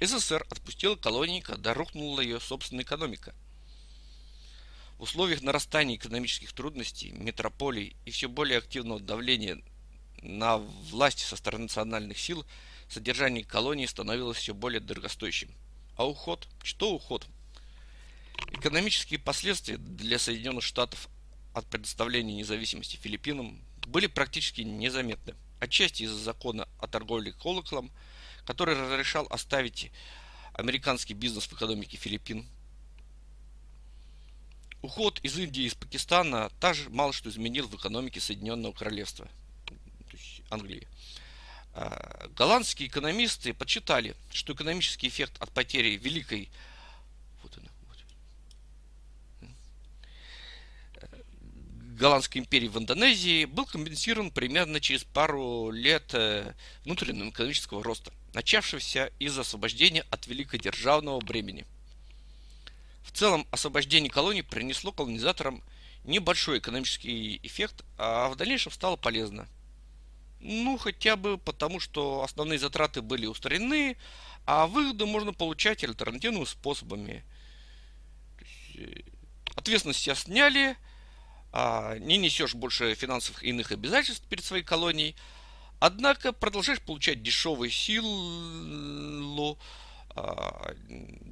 [0.00, 3.35] СССР отпустила колонии, когда рухнула ее собственная экономика.
[4.98, 9.62] В условиях нарастания экономических трудностей, метрополий и все более активного давления
[10.22, 12.44] на власти со стороны национальных сил,
[12.88, 15.50] содержание колонии становилось все более дорогостоящим.
[15.96, 16.48] А уход?
[16.62, 17.26] Что уход?
[18.53, 21.09] Экономические последствия для Соединенных Штатов
[21.52, 25.34] от предоставления независимости Филиппинам были практически незаметны.
[25.58, 27.90] Отчасти из-за закона о торговле колоколом,
[28.44, 29.90] который разрешал оставить
[30.54, 32.46] американский бизнес в экономике Филиппин.
[34.82, 39.28] Уход из Индии и из Пакистана также мало что изменил в экономике Соединенного Королевства,
[39.66, 40.86] то есть Англии.
[41.74, 46.48] А, голландские экономисты подсчитали, что экономический эффект от потери Великой
[52.00, 59.12] Голландской империи в Индонезии был компенсирован примерно через пару лет э, внутреннего экономического роста, начавшегося
[59.18, 61.66] из освобождения от великодержавного бремени.
[63.02, 65.62] В целом, освобождение колоний принесло колонизаторам
[66.04, 69.46] небольшой экономический эффект, а в дальнейшем стало полезно.
[70.40, 73.98] Ну, хотя бы потому, что основные затраты были устранены,
[74.46, 77.24] а выгоды можно получать альтернативными способами.
[78.76, 79.02] Э,
[79.54, 80.78] ответственность сняли–
[81.52, 85.16] не несешь больше финансовых иных обязательств перед своей колонией,
[85.80, 89.58] однако продолжаешь получать дешевую силу,
[90.14, 90.74] а,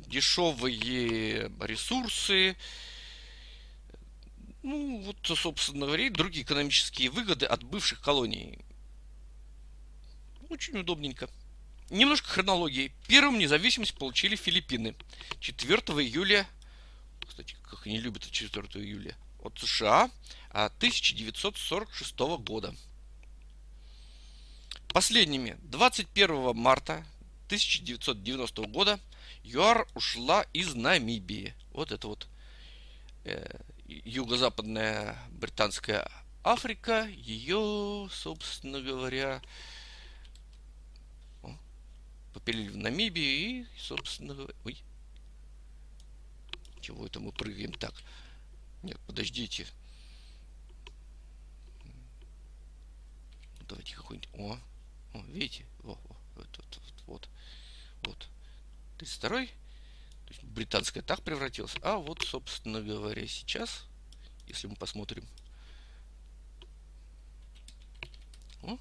[0.07, 2.57] дешевые ресурсы,
[4.63, 8.59] ну, вот, собственно говоря, другие экономические выгоды от бывших колоний.
[10.49, 11.29] Очень удобненько.
[11.91, 12.93] Немножко хронологии.
[13.07, 14.95] Первым независимость получили Филиппины.
[15.41, 16.47] 4 июля,
[17.27, 19.17] кстати, как они любят 4 июля,
[19.49, 20.11] от США
[20.51, 22.75] 1946 года.
[24.89, 27.05] Последними 21 марта
[27.47, 29.01] 1990 года
[29.43, 31.55] ЮАР ушла из Намибии.
[31.73, 32.27] Вот это вот
[33.25, 36.11] э, юго-западная британская
[36.43, 39.43] Африка, ее, собственно говоря,
[42.33, 44.55] попилили в Намибии и, собственно говоря...
[44.65, 44.79] Ой.
[46.81, 47.93] Чего это мы прыгаем так?
[48.83, 49.67] Нет, подождите.
[53.69, 54.29] Давайте какой-нибудь...
[54.35, 54.59] О,
[55.15, 55.67] о, видите?
[55.85, 57.29] О, о, вот, вот, вот, вот.
[58.05, 58.29] вот.
[58.99, 59.47] 32 То
[60.29, 61.75] есть британская так превратилась.
[61.83, 63.85] А вот, собственно говоря, сейчас,
[64.47, 65.25] если мы посмотрим...
[68.63, 68.79] О,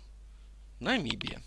[0.80, 1.42] Намибия.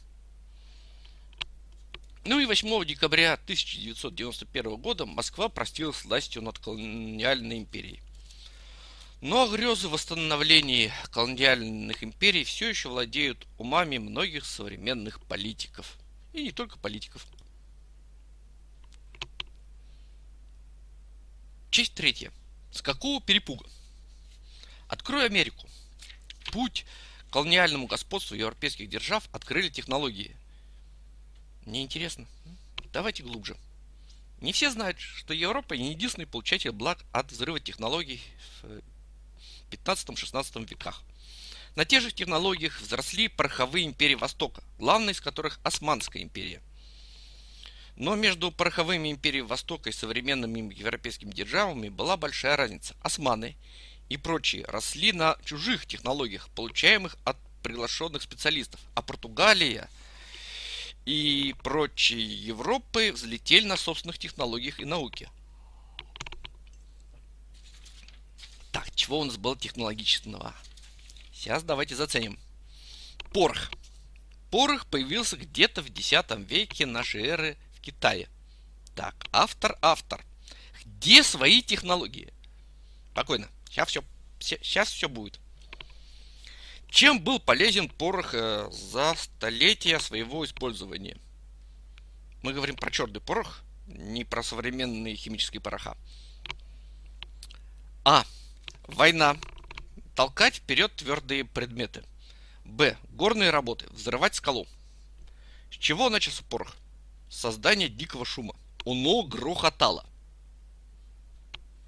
[2.24, 8.00] Ну и 8 декабря 1991 года Москва простилась властью над колониальной империей.
[9.20, 15.98] Но грезы восстановления колониальных империй все еще владеют умами многих современных политиков.
[16.32, 17.26] И не только политиков.
[21.70, 22.32] Часть третья.
[22.72, 23.66] С какого перепуга?
[24.88, 25.68] Открой Америку.
[26.52, 26.86] Путь
[27.28, 30.34] к колониальному господству европейских держав открыли технологии,
[31.66, 32.26] мне интересно.
[32.92, 33.56] Давайте глубже.
[34.40, 38.20] Не все знают, что Европа не единственный получатель благ от взрыва технологий
[39.70, 41.02] 15-16 веках.
[41.76, 46.60] На тех же технологиях взросли пороховые империи Востока, главной из которых Османская империя.
[47.96, 52.94] Но между пороховыми империями Востока и современными европейскими державами была большая разница.
[53.02, 53.56] Османы
[54.08, 59.88] и прочие росли на чужих технологиях, получаемых от приглашенных специалистов, а Португалия–
[61.04, 65.28] и прочие Европы взлетели на собственных технологиях и науке.
[68.72, 70.54] Так, чего у нас было технологичного?
[71.32, 72.38] Сейчас давайте заценим.
[73.32, 73.70] Порох.
[74.50, 76.12] Порох появился где-то в X
[76.46, 78.28] веке нашей эры в Китае.
[78.94, 80.22] Так, автор, автор.
[80.84, 82.30] Где свои технологии?
[83.12, 83.48] Спокойно.
[83.70, 85.40] Сейчас все, сейчас все будет.
[86.90, 91.16] Чем был полезен порох э, за столетия своего использования?
[92.42, 95.96] Мы говорим про черный порох, не про современные химические пороха.
[98.04, 98.26] А.
[98.94, 99.36] Война.
[100.14, 102.04] Толкать вперед твердые предметы.
[102.64, 102.96] Б.
[103.10, 103.86] Горные работы.
[103.90, 104.66] Взрывать скалу.
[105.70, 106.76] С чего начался порох?
[107.28, 108.54] Создание дикого шума.
[108.84, 110.04] Оно грохотало.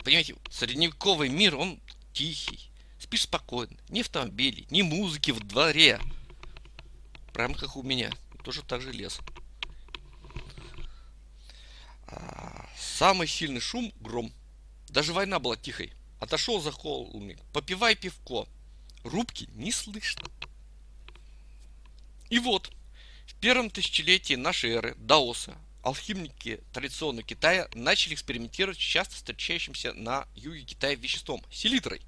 [0.04, 1.80] Понимаете, средневековый мир, он
[2.12, 3.76] тихий, Спишь спокойно.
[3.88, 6.00] Ни автомобилей, ни музыки в дворе.
[7.32, 8.12] Прям как у меня.
[8.44, 9.18] Тоже так же лес.
[12.06, 14.32] А, самый сильный шум– гром.
[14.88, 15.92] Даже война была тихой.
[16.22, 17.40] Отошел за холмик.
[17.52, 18.46] Попивай пивко.
[19.02, 20.22] Рубки не слышно.
[22.30, 22.70] И вот,
[23.26, 30.28] в первом тысячелетии нашей эры Даоса алхимики традиционного Китая начали экспериментировать с часто встречающимся на
[30.36, 32.00] юге Китая веществом– селитрой.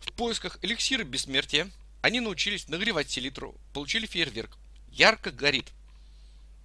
[0.00, 1.70] В поисках эликсира бессмертия
[2.02, 4.58] они научились нагревать селитру, получили фейерверк.
[4.90, 5.70] Ярко горит.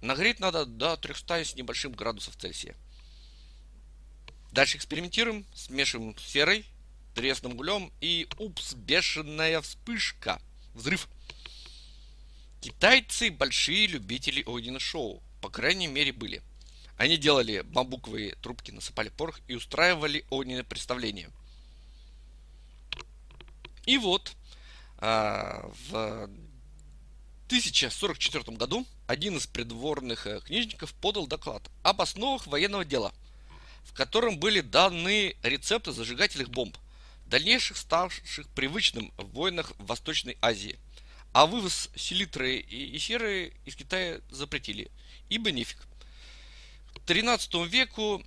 [0.02, 2.74] Нагреть надо до 300 с небольшим градусов Цельсия.
[4.56, 6.64] Дальше экспериментируем, смешиваем серой,
[7.14, 10.42] тресным углем и упс, бешеная вспышка.
[10.74, 11.08] Взрыв.
[12.60, 15.22] Китайцы большие любители Одина шоу.
[15.40, 16.42] По крайней мере были.
[16.96, 21.30] Они делали бамбуковые трубки, насыпали порох и устраивали огненное представление–
[23.86, 24.32] и вот
[24.98, 26.28] а, в
[27.46, 33.12] 1044 году один из придворных э, книжников подал доклад об основах военного дела,
[33.86, 36.76] в котором были даны рецепты зажигательных бомб,
[37.26, 40.78] дальнейших ставших привычным в войнах в Восточной Азии.
[41.32, 44.90] А вывоз селитры и серы из Китая запретили,
[45.28, 45.78] ибо нефиг.
[46.94, 48.22] К 13 веку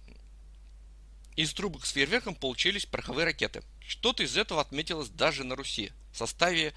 [1.36, 6.18] из трубок с фейерверком получились пороховые ракеты– что-то из этого отметилось даже на Руси в
[6.18, 6.76] составе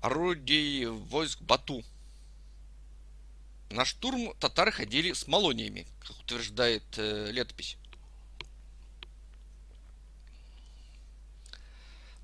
[0.00, 1.82] орудий войск Бату.
[3.68, 7.76] На штурм татары ходили с малониями, как утверждает э, летопись.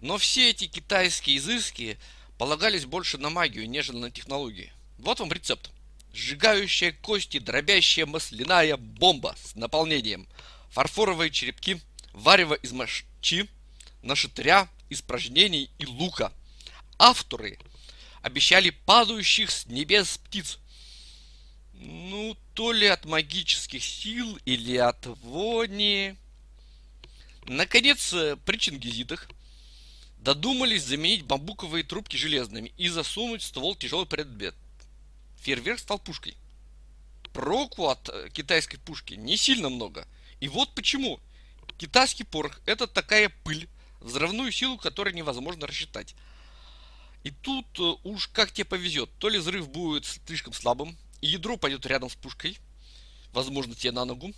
[0.01, 1.99] Но все эти китайские изыски
[2.39, 4.73] полагались больше на магию, нежели на технологии.
[4.99, 5.71] Вот вам рецепт.
[6.13, 10.27] Сжигающая кости, дробящая масляная бомба с наполнением.
[10.71, 11.81] Фарфоровые черепки,
[12.13, 13.49] варево из мочи,
[14.03, 16.33] нашатыря, испражнений и лука.
[16.99, 17.59] Авторы
[18.23, 20.59] обещали падающих с небес птиц.
[21.75, 26.17] Ну, то ли от магических сил или от вони.
[27.45, 29.29] Наконец, э, при чингизитах
[30.27, 34.57] додумались заменить бамбуковые трубки железными и засунуть ствол тяжелый предмет.
[35.43, 36.37] Фейерверк стал пушкой.
[37.33, 40.05] Проку от э, китайской пушки не сильно много.
[40.41, 41.21] И вот почему.
[41.79, 43.69] Китайский порох– это такая пыль,
[44.01, 46.17] взрывную силу которой невозможно рассчитать.
[47.23, 51.57] И тут э, уж как тебе повезет, то ли взрыв будет слишком слабым, и ядро
[51.57, 52.59] пойдет рядом с пушкой,
[53.33, 54.33] возможно, тебе на ногу,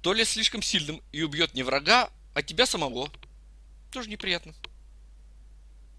[0.00, 3.10] то ли слишком сильным и убьет не врага, а тебя самого.
[3.92, 4.54] Тоже неприятно.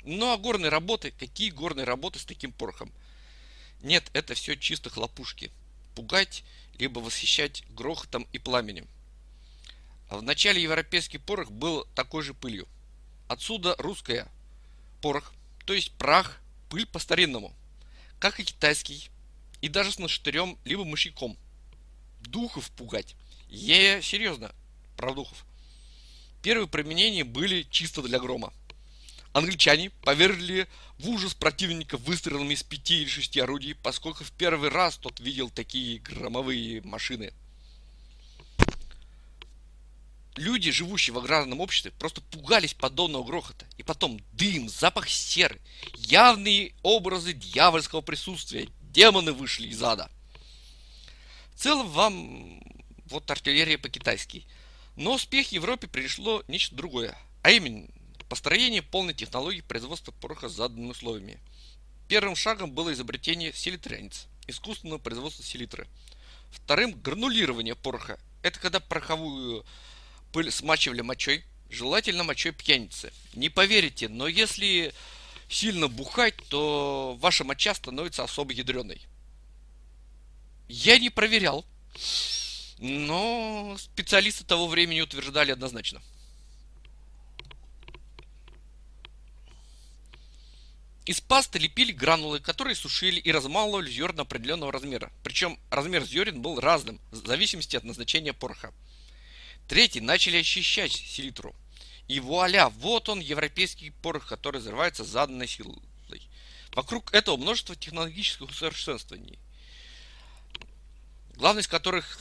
[0.04, 2.91] Ну а горные работы, какие горные работы с таким порохом?
[3.82, 5.52] Нет, это все чисто хлопушки.
[5.95, 6.43] Пугать,
[6.78, 8.88] либо восхищать грохотом и пламенем.
[10.10, 12.68] А в начале европейский порох был такой же пылью.
[13.28, 14.28] Отсюда русская
[15.02, 15.34] порох,
[15.66, 16.39] то есть прах,
[16.70, 17.54] пыль по-старинному,
[18.20, 19.10] как и китайский,
[19.62, 21.38] и даже с наштырем, либо мышьяком.
[22.22, 23.16] Духов пугать.
[23.50, 24.54] Е, серьезно,
[24.95, 25.45] про духов.
[26.41, 28.54] Первые применения были чисто для грома.
[29.38, 30.67] Англичане повергли
[30.97, 35.51] в ужас противника выстрелами из пяти или шести орудий, поскольку в первый раз тот видел
[35.51, 37.31] такие громовые машины.
[40.38, 43.67] Люди, живущие в аграрном обществе, просто пугались подобного грохота.
[43.77, 45.61] И потом дым, запах серы,
[45.93, 48.67] явные образы дьявольского присутствия.
[48.91, 50.09] Демоны вышли из ада.
[51.53, 52.63] В целом вам
[53.05, 54.47] вот артиллерия по-китайски.
[54.95, 57.15] Но успех Европе пришло нечто другое.
[57.43, 57.88] А именно,
[58.30, 61.39] построение полной технологии производства пороха с заданными условиями.
[62.07, 65.88] Первым шагом было изобретение селитрянец, искусственного производства селитры.
[66.51, 68.19] Вторым– гранулирование пороха.
[68.43, 69.65] Это когда пороховую
[70.32, 73.11] пыль смачивали мочой, желательно мочой пьяницы.
[73.34, 74.93] Не поверите, но если
[75.49, 79.01] сильно бухать, то ваша моча становится особо ядреной.
[80.69, 81.65] Я не проверял,
[82.78, 86.01] но специалисты того времени утверждали однозначно.
[91.08, 95.10] Из пасты лепили гранулы, которые сушили и размалывали зерна определенного размера.
[95.24, 98.74] Причем размер зерен был разным, в зависимости от назначения пороха.
[99.70, 101.55] Третий начали очищать селитру.
[102.10, 105.82] И вуаля, вот он, европейский порох, который взрывается заданной силой.
[106.74, 109.39] Вокруг этого множество технологических усовершенствований.
[111.36, 112.20] Главное из которых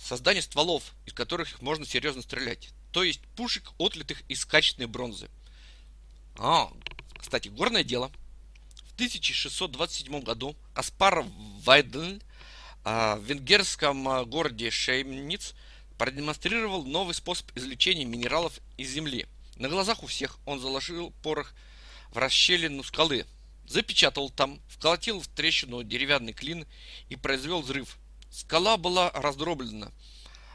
[0.00, 2.68] создание стволов, из которых можно серьезно стрелять.
[2.92, 5.28] То есть пушек, отлитых из качественной бронзы.
[6.36, 6.70] А,
[7.18, 8.12] кстати, горное дело.
[8.98, 11.24] В 1627 году Каспар
[11.64, 12.20] Вайден
[12.84, 15.54] а, в венгерском а, городе Шеймниц–
[15.98, 19.26] продемонстрировал новый способ извлечения минералов из земли.
[19.56, 21.52] На глазах у всех он заложил порох
[22.12, 23.26] в расщелину скалы,
[23.66, 26.66] запечатал там, вколотил в трещину деревянный клин
[27.08, 27.98] и произвел взрыв.
[28.30, 29.90] Скала была раздроблена,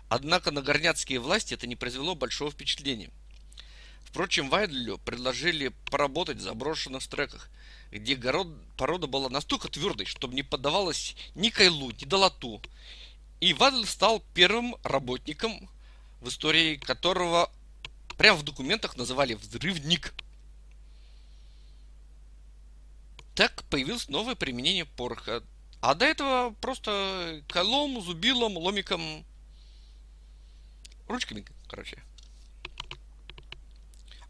[0.08, 3.12] однако на горняцкие власти это не произвело большого впечатления.
[4.14, 7.50] Впрочем, Вайдлю предложили поработать в заброшенных стреках,
[7.90, 8.48] где город,
[8.78, 12.62] порода была настолько твердой, чтобы не поддавалась ни кайлу, ни долоту,
[13.40, 15.68] и Вадль стал первым работником,
[16.22, 17.52] в истории которого
[18.16, 20.14] прямо в документах называли взрывник.
[23.34, 25.42] Так появилось новое применение пороха.
[25.82, 29.26] А до этого просто колом, зубилом, ломиком,
[31.08, 32.04] ручками, короче.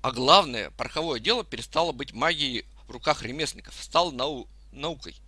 [0.03, 5.15] А главное, пороховое дело перестало быть магией в руках ремесленников, стало нау- наукой–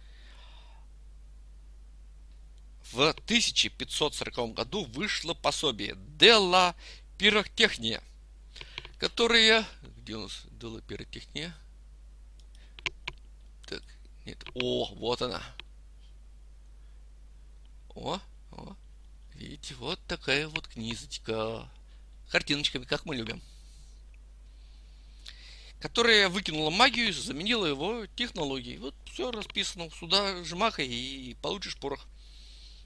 [2.91, 6.75] в 1540 году вышло пособие Делла
[7.17, 8.01] Пиротехния,
[8.99, 9.65] которое...
[9.97, 11.55] Где у нас Делла Пиротехния?
[13.67, 13.81] Так,
[14.25, 14.37] нет.
[14.53, 15.41] О, вот она.
[17.95, 18.19] О,
[18.51, 18.75] о.
[19.33, 21.67] Видите, вот такая вот книжечка.
[22.29, 23.41] Картиночками, как мы любим.
[25.85, 28.79] Которая выкинула магию и заменила его технологией.
[28.79, 29.91] Вот все расписано.
[29.91, 32.07] Сюда жмакай и получишь порох.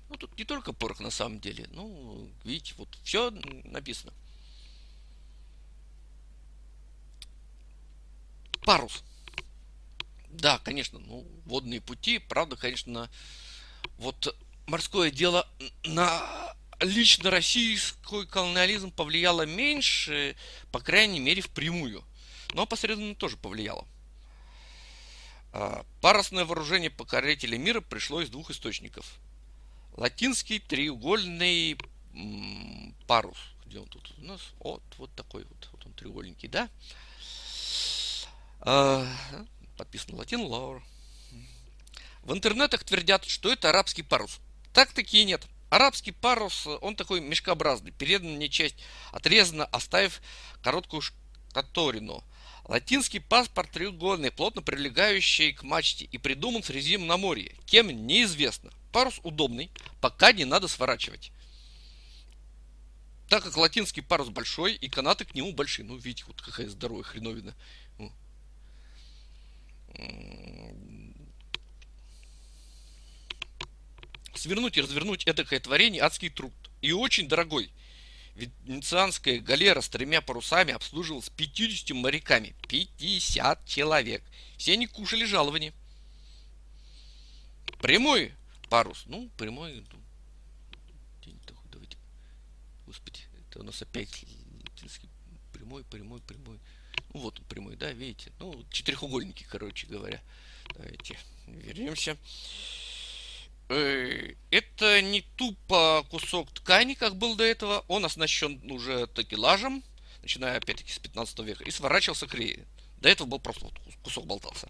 [0.09, 1.69] Ну, тут не только порох на самом деле.
[1.71, 3.31] Ну, видите, вот все
[3.63, 4.11] написано.
[8.65, 9.01] Парус.
[10.31, 13.09] Да, конечно, ну, водные пути, правда, конечно,
[13.97, 14.35] вот
[14.67, 15.47] морское дело
[15.85, 20.35] на лично российский колониализм повлияло меньше,
[20.73, 22.03] по крайней мере, впрямую.
[22.53, 23.87] Но посредственно тоже повлияло.
[25.51, 29.19] А, парусное вооружение покорителей мира пришло из двух источников
[29.97, 31.77] латинский треугольный
[33.07, 33.37] парус.
[33.65, 34.41] Где он тут у нас?
[34.59, 35.69] Вот, вот такой вот.
[35.71, 36.69] Вот он треугольненький, да?
[38.61, 39.05] А,
[39.77, 40.83] подписан латин лаур.
[42.23, 44.39] В интернетах твердят, что это арабский парус.
[44.73, 45.45] Так-таки нет.
[45.69, 47.91] Арабский парус, он такой мешкообразный.
[47.91, 48.75] Передняя часть
[49.11, 50.21] отрезана, оставив
[50.63, 52.23] короткую шкаторину.
[52.69, 57.55] Латинский паспорт треугольный, плотно прилегающий к мачте и придуман с резином на море.
[57.65, 58.71] Кем неизвестно.
[58.91, 61.31] Парус удобный, пока не надо сворачивать.
[63.27, 65.83] Так как латинский парус большой, и канаты к нему большие.
[65.83, 67.55] Ну, видите, вот какая здоровая хреновина.
[74.35, 76.53] Свернуть и развернуть этакое творение адский труд.
[76.81, 77.71] И очень дорогой.
[78.65, 82.55] Венецианская галера с тремя парусами обслуживалась 50 моряками.
[82.67, 84.23] 50 человек.
[84.57, 85.73] Все они кушали жалования.
[87.81, 88.33] Прямой
[88.69, 89.03] парус.
[89.05, 89.85] Ну, прямой.
[91.25, 91.35] Ну,
[91.71, 91.97] давайте.
[92.85, 94.25] Господи, это у нас опять
[95.69, 96.59] прямой, прямой, прямой.
[97.13, 98.31] Ну, вот он прямой, да, видите?
[98.39, 100.21] Ну, четырехугольники, короче говоря.
[100.75, 101.17] Давайте
[101.47, 102.17] вернемся.
[103.69, 107.85] Это не тупо кусок ткани, как был до этого.
[107.87, 109.83] Он оснащен уже такелажем,
[110.21, 112.65] начиная опять-таки с 15 века, и сворачивался к рее.
[112.97, 113.67] До этого был просто
[114.03, 114.67] кусок болтался.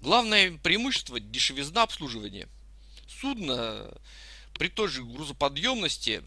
[0.00, 2.48] Главное преимущество– дешевизна обслуживания.
[3.20, 3.88] Судно
[4.54, 6.22] при той же грузоподъемности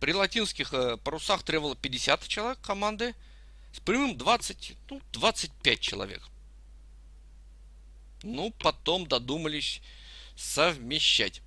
[0.00, 3.14] при латинских э, парусах требовало 50 человек команды,
[3.72, 6.22] с прямым 20, ну, 25 человек.
[8.22, 9.82] Ну, потом додумались
[10.38, 11.42] совмещать.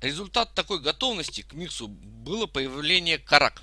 [0.00, 3.62] Результат такой готовности к миксу было появление карак.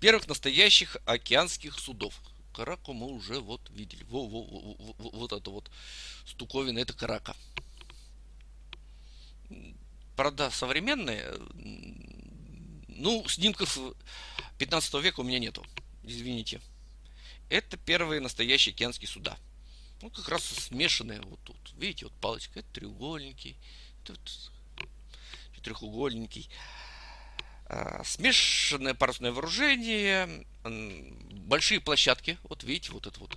[0.00, 2.20] Первых настоящих океанских судов.
[2.52, 4.02] Караку мы уже вот видели.
[4.04, 5.70] Во, во, во, во, вот это вот
[6.26, 7.36] стуковина, это карака.
[10.16, 11.32] Правда, современные,
[12.88, 13.78] ну, снимков
[14.58, 15.64] 15 века у меня нету.
[16.02, 16.60] Извините.
[17.52, 19.36] Это первые настоящие океанские суда.
[20.00, 21.58] Ну, как раз смешанные вот тут.
[21.76, 23.58] Видите, вот палочка, это треугольненький,
[24.04, 24.18] тут
[25.54, 26.48] четырехугольненький.
[27.66, 33.36] А, смешанное парусное вооружение, большие площадки, вот видите, вот это вот,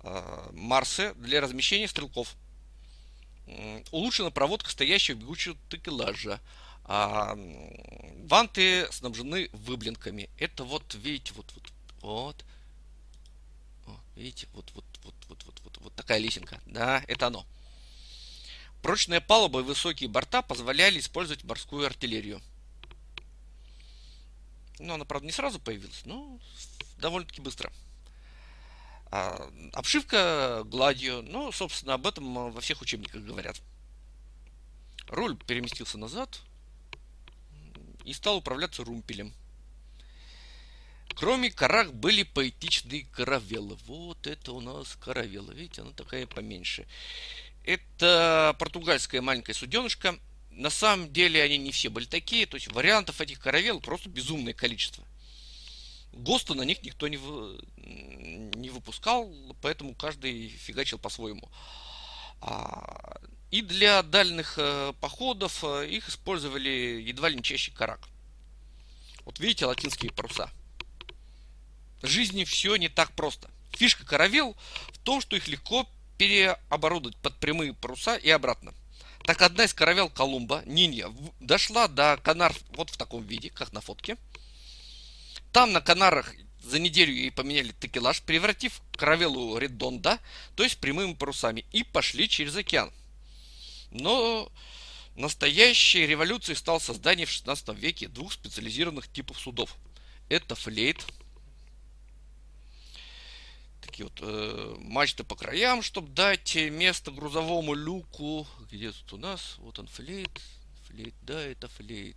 [0.00, 2.34] а, Марсы для размещения стрелков.
[3.92, 6.40] Улучшена проводка стоящего бегучего текелажа.
[6.86, 7.36] А
[8.24, 10.28] ванты снабжены выблинками.
[10.38, 12.44] Это вот, видите, вот, вот, вот,
[14.16, 16.60] Видите, вот, вот, вот, вот, вот, вот, вот такая лесенка.
[16.66, 17.46] Да, это оно.
[18.82, 22.40] Прочная палуба и высокие борта позволяли использовать морскую артиллерию.
[24.78, 26.38] Ну, она, правда, не сразу появилась, но
[26.98, 27.72] довольно-таки быстро.
[29.10, 33.60] А, обшивка гладью, ну, собственно, об этом во всех учебниках говорят.
[35.08, 36.40] Руль переместился назад
[38.04, 39.32] и стал управляться румпелем.
[41.14, 43.76] Кроме карах были поэтичные каравеллы.
[43.86, 45.52] Вот это у нас каравелла.
[45.52, 46.86] Видите, она такая поменьше.
[47.64, 50.18] Это португальская маленькая суденышка.
[50.50, 52.46] На самом деле они не все были такие.
[52.46, 55.04] То есть вариантов этих каравел просто безумное количество.
[56.12, 61.48] ГОСТа на них никто не, вы, не выпускал, поэтому каждый фигачил по-своему.
[62.40, 68.08] А, и для дальних э, походов э, их использовали едва ли не чаще карак.
[69.24, 70.50] Вот видите латинские паруса–
[72.06, 73.50] жизни все не так просто.
[73.72, 74.56] Фишка каравел
[74.92, 75.88] в том, что их легко
[76.18, 78.72] переоборудовать под прямые паруса и обратно.
[79.24, 83.80] Так одна из каравел Колумба, Нинья, дошла до Канар вот в таком виде, как на
[83.80, 84.16] фотке.
[85.50, 90.18] Там на Канарах за неделю ей поменяли текелаж, превратив каравеллу редонда,
[90.56, 92.92] то есть прямыми парусами, и пошли через океан.
[93.90, 94.50] Но
[95.16, 99.76] настоящей революцией стал создание в 16 веке двух специализированных типов судов.
[100.28, 101.04] Это флейт,
[103.94, 108.44] такие вот э, мачты по краям, чтобы дать место грузовому люку.
[108.68, 109.54] Где тут у нас?
[109.58, 110.30] Вот он флейт.
[110.88, 112.16] Флейт, да, это флейт.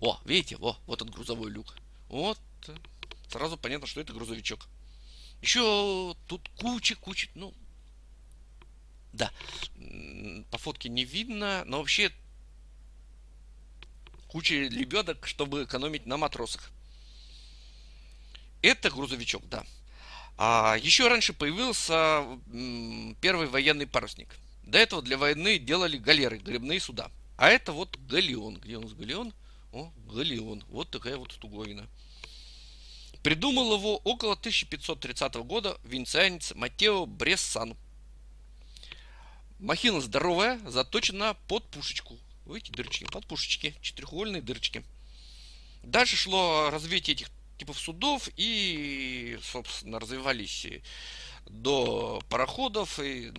[0.00, 1.76] О, видите, во, вот он грузовой люк.
[2.08, 2.38] Вот.
[3.28, 4.66] Сразу понятно, что это грузовичок.
[5.42, 7.52] Еще тут куча, куча, ну,
[9.12, 9.30] да,
[10.50, 12.10] по фотке не видно, но вообще
[14.28, 16.70] куча лебедок, чтобы экономить на матросах.
[18.62, 19.66] Это грузовичок, да.
[20.38, 22.24] А еще раньше появился
[23.20, 24.36] первый военный парусник.
[24.64, 27.10] До этого для войны делали галеры, гребные суда.
[27.36, 28.56] А это вот галеон.
[28.58, 29.32] Где у нас галеон?
[29.72, 30.64] О, галеон.
[30.68, 31.86] Вот такая вот штуковина.
[33.22, 37.76] Придумал его около 1530 года венецианец Матео Брессан.
[39.58, 42.18] Махина здоровая, заточена под пушечку.
[42.44, 44.84] Видите, дырочки, под пушечки, четырехугольные дырочки.
[45.82, 50.66] Дальше шло развитие этих типов судов и, собственно, развивались
[51.46, 53.32] до пароходов, и,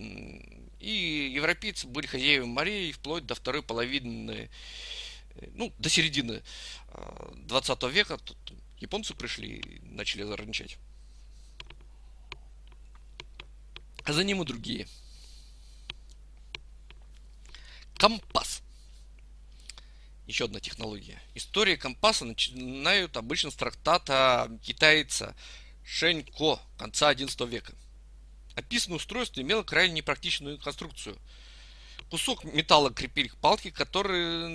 [0.80, 4.50] и европейцы были хозяевами морей вплоть до второй половины,
[5.52, 6.42] ну, до середины
[7.34, 8.18] 20 а, века.
[8.18, 8.36] Тут
[8.78, 10.78] японцы пришли и начали зарничать.
[14.04, 14.88] А за ним и другие.
[17.98, 18.62] Компас.
[20.28, 21.18] Еще одна технология.
[21.34, 25.34] История компаса начинают обычно с трактата китайца
[25.86, 27.72] Шенько конца XI века.
[28.54, 31.16] Описанное устройство имело крайне непрактичную конструкцию.
[32.10, 34.50] Кусок металла крепили к палке, которая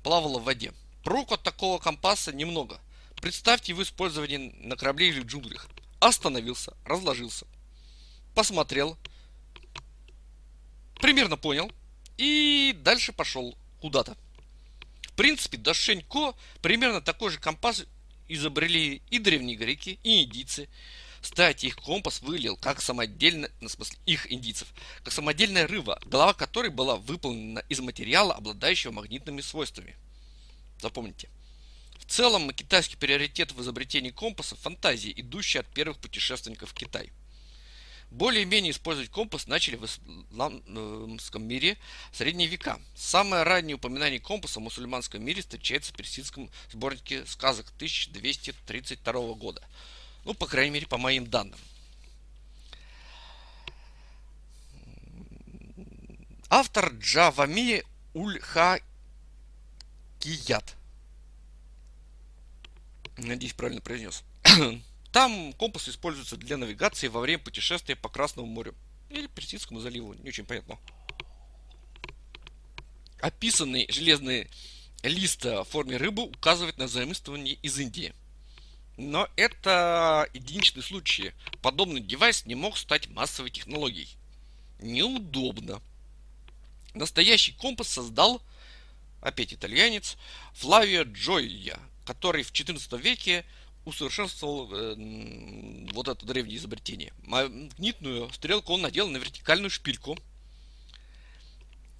[0.00, 0.74] плавала в воде.
[1.02, 2.78] Проку от такого компаса немного.
[3.22, 5.66] Представьте его использование на корабле или в джунглях.
[5.98, 7.46] Остановился, разложился,
[8.34, 8.98] посмотрел,
[11.00, 11.72] примерно понял
[12.18, 14.14] и дальше пошел куда-то.
[15.18, 17.84] Принципе, до Шенько примерно такой же компас
[18.28, 20.68] изобрели и древние греки, и индийцы.
[21.20, 26.34] Кстати, их компас выглядел как самодельная, ну, в смысле их индийцев, как самодельная рыба, голова
[26.34, 29.96] которой была выполнена из материала, обладающего магнитными свойствами.
[30.80, 31.28] Запомните.
[31.98, 37.10] В целом, китайский приоритет в изобретении компаса– фантазии, идущие от первых путешественников в Китай.
[38.10, 41.76] Более-менее использовать компас начали в исламском мире
[42.10, 42.80] средние века.
[42.94, 49.62] Самое раннее упоминание компаса в мусульманском мире встречается в персидском сборнике сказок 1232 года.
[50.24, 51.58] Ну, по крайней мере, по моим данным.
[56.48, 57.84] Автор Джавами
[58.14, 58.80] Ульха
[60.18, 60.76] Кият.
[63.18, 64.24] Надеюсь, правильно произнес.
[65.12, 68.74] Там компас используется для навигации во время путешествия по Красному морю
[69.08, 70.78] или Персидскому заливу, не очень понятно.
[73.20, 74.48] Описанный железный
[75.02, 78.14] лист в форме рыбы указывает на заимствование из Индии.
[78.96, 81.32] Но это единичный случай.
[81.62, 84.08] Подобный девайс не мог стать массовой технологией.
[84.80, 85.80] Неудобно.
[86.94, 88.42] Настоящий компас создал,
[89.20, 90.16] опять итальянец,
[90.54, 93.44] Флавио Джойя, который в XIV веке
[93.88, 94.94] усовершенствовал э,
[95.92, 97.12] вот это древнее изобретение.
[97.24, 100.16] Магнитную стрелку он надел на вертикальную шпильку,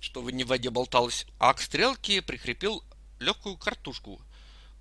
[0.00, 2.84] чтобы не в воде болталось, а к стрелке прикрепил
[3.18, 4.20] легкую картушку,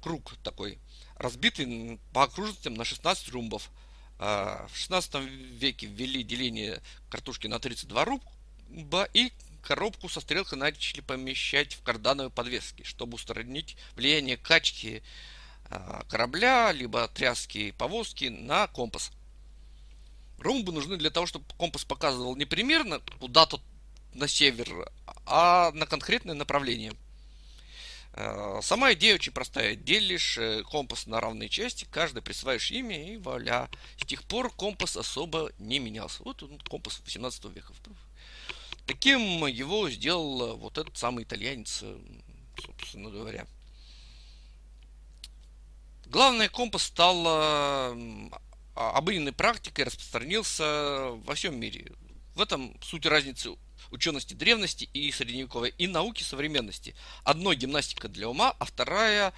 [0.02, 0.80] круг такой,
[1.16, 3.70] разбитый по окружностям на 16 румбов.
[4.20, 5.16] А в 16
[5.60, 9.32] веке ввели деление картушки на 32 румба и
[9.62, 15.04] коробку со стрелкой начали помещать в кардановые подвески, чтобы устранить влияние качки
[16.10, 19.12] корабля, либо тряски повозки на компас.
[20.40, 23.60] Румбы нужны для того, чтобы компас показывал не примерно куда-то
[24.14, 24.90] на север,
[25.26, 26.94] а на конкретное направление.
[28.14, 29.76] Э, сама идея очень простая.
[29.76, 33.70] Делишь э, компас на равные части, каждый присваиваешь имя и вуаля.
[34.02, 36.24] С тех пор компас особо не менялся.
[36.24, 37.74] Вот он, компас 18 века.
[38.86, 41.84] Таким его сделал вот этот самый итальянец,
[42.64, 43.46] собственно говоря.
[46.10, 47.94] Главное, компас стал а,
[48.76, 51.92] обыденной практикой, распространился во всем мире.
[52.36, 53.58] В этом суть разницы
[53.92, 56.96] учености древности и средневековой, и науки современности.
[57.24, 59.34] Одно гимнастика для ума, а вторая,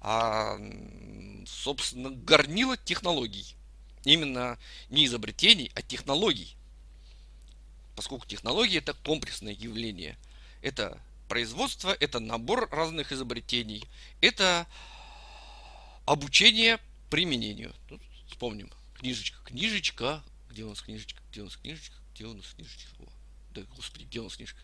[0.00, 0.58] а,
[1.46, 3.54] собственно, горнила технологий.
[4.04, 4.58] Именно
[4.88, 6.56] не изобретений, а технологий.
[7.96, 10.16] Поскольку технологии это комплексное явление.
[10.62, 10.98] Это
[11.28, 13.84] производство, это набор разных изобретений,
[14.20, 14.66] это
[16.06, 16.78] Обучение
[17.08, 17.74] применению.
[17.88, 18.70] Тут вспомним.
[18.94, 20.22] Книжечка, книжечка.
[20.50, 21.22] Где у нас книжечка?
[21.30, 21.96] Где у нас книжечка?
[22.14, 22.90] Где у нас книжечка?
[22.98, 23.08] О,
[23.52, 24.60] да, господи, где у нас книжка?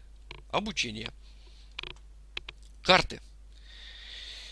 [0.51, 1.11] Обучение.
[2.83, 3.21] Карты.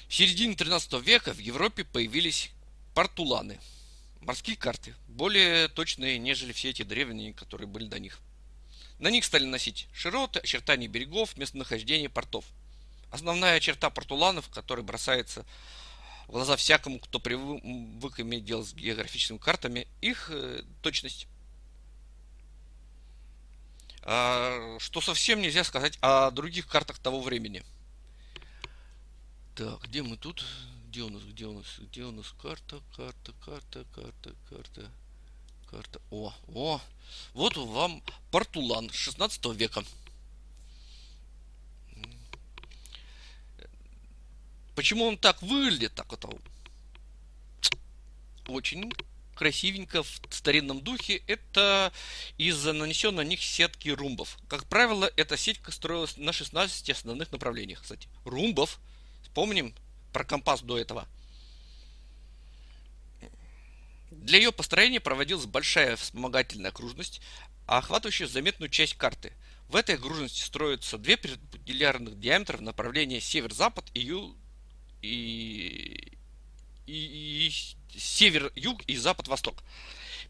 [0.09, 2.51] В середине 13 века в Европе появились
[2.95, 3.61] портуланы.
[4.23, 4.95] Морские карты.
[5.09, 8.19] Более точные, нежели все эти древние, которые были до них.
[8.99, 12.47] На них стали носить широты, очертания берегов, местонахождение портов.
[13.11, 15.45] Основная черта портуланов, которая бросается
[16.29, 21.27] в глаза всякому, кто привык иметь дело с географическими картами, их э, точность.
[24.03, 27.65] А, что совсем нельзя сказать о других картах того времени.
[29.55, 30.45] Так, где мы тут?
[30.89, 34.91] Где у нас, где у нас, где у нас карта, карта, карта, карта, карта,
[35.71, 36.01] карта.
[36.11, 36.81] О, о,
[37.33, 39.83] вот вам Портулан 16 века.
[44.79, 46.31] Почему он так выглядит, так это
[48.47, 48.93] очень
[49.35, 51.93] красивенько в старинном духе, это
[52.37, 54.39] из-за нанесенной на них сетки румбов.
[54.47, 57.83] Как правило, эта сетка строилась на 16 основных направлениях.
[57.83, 58.79] Кстати, румбов,
[59.25, 59.75] вспомним
[60.13, 61.09] про компас до этого.
[64.13, 67.21] Для ее построения проводилась большая вспомогательная окружность,
[67.67, 69.33] охватывающая заметную часть карты.
[69.69, 74.37] В этой окружности строятся две перпендикулярных диаметра в направлении север-запад и юг
[75.03, 76.13] и,
[76.87, 79.63] и, и север-юг и запад-восток.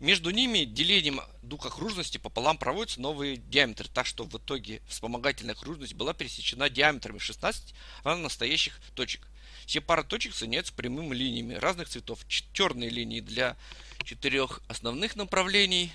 [0.01, 5.95] Между ними делением дуг окружности пополам проводятся новые диаметры, так что в итоге вспомогательная окружность
[5.95, 9.27] была пересечена диаметрами 16 настоящих точек.
[9.67, 12.21] Все пары точек соединяются прямыми линиями разных цветов.
[12.29, 13.57] Черные линии для
[14.05, 15.93] четырех основных направлений.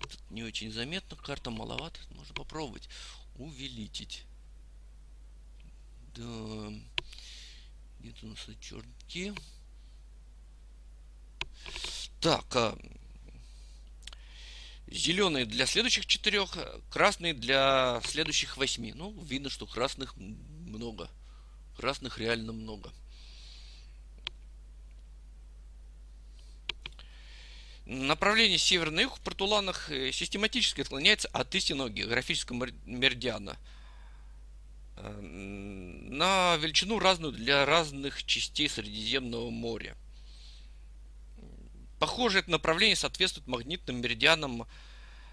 [0.00, 2.88] Тут не очень заметно, карта маловато, можно попробовать
[3.36, 4.24] увеличить.
[6.16, 6.72] Да.
[8.22, 9.34] Нас черти.
[12.20, 12.78] Так, а,
[14.86, 16.56] зеленые для следующих четырех,
[16.90, 18.92] красные для следующих восьми.
[18.92, 21.10] Ну, видно, что красных много.
[21.76, 22.92] Красных реально много.
[27.86, 33.56] Направление север на юг в Портуланах э, систематически отклоняется от истинного географического меридиана
[34.96, 39.96] на величину разную для разных частей Средиземного моря.
[41.98, 44.66] Похоже, это направление соответствует магнитным меридианам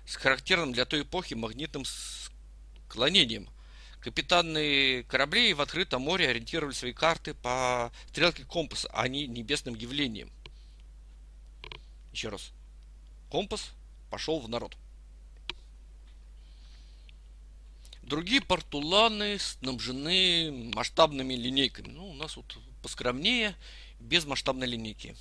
[0.05, 3.49] с характерным для той эпохи магнитным склонением.
[3.99, 10.29] Капитаны кораблей в открытом море ориентировали свои карты по стрелке компаса, а не небесным явлениям.
[12.11, 12.51] Еще раз.
[13.29, 13.71] Компас
[14.09, 14.75] пошел в народ.
[18.03, 21.87] Другие портуланы снабжены масштабными линейками.
[21.87, 23.55] Ну, у нас вот поскромнее,
[23.99, 25.15] без масштабной линейки.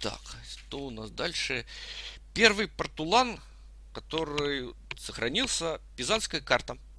[0.00, 1.64] Так, что у нас дальше?
[2.34, 3.38] Первый портулан,
[3.92, 6.76] который сохранился, пизанская карта–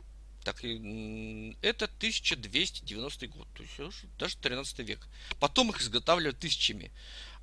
[0.44, 5.08] так, это 1290 год, то есть даже 13 век.
[5.40, 6.92] Потом их изготавливали тысячами.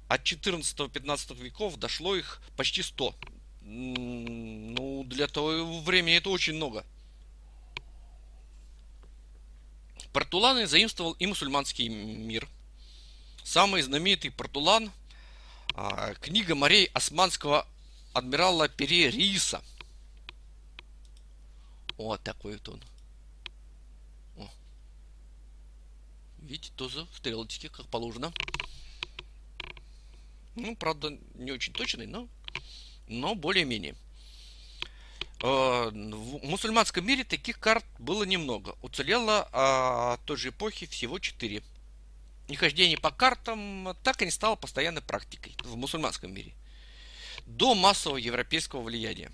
[0.09, 3.15] От 14-15 веков дошло их почти 100.
[3.61, 6.85] Ну, для того времени это очень много.
[10.13, 12.49] Портуланы заимствовал и мусульманский мир.
[13.45, 14.91] Самый знаменитый портулан
[15.75, 17.67] а, книга морей османского
[18.13, 19.63] адмирала Пере Рииса–
[22.05, 22.83] вот такой вот он.
[24.37, 24.49] О.
[26.39, 28.33] Видите, тоже стрелочки, как положено.
[30.55, 32.29] Ну, правда, не очень точный, но,
[33.09, 33.95] но более-менее.
[35.43, 38.77] Э, в мусульманском мире таких карт было немного.
[38.83, 41.63] Уцелело а, той же эпохи всего четыре.
[42.49, 46.55] Нехождение по картам так и не стало постоянной практикой в мусульманском мире.
[47.47, 49.31] До массового европейского влияния.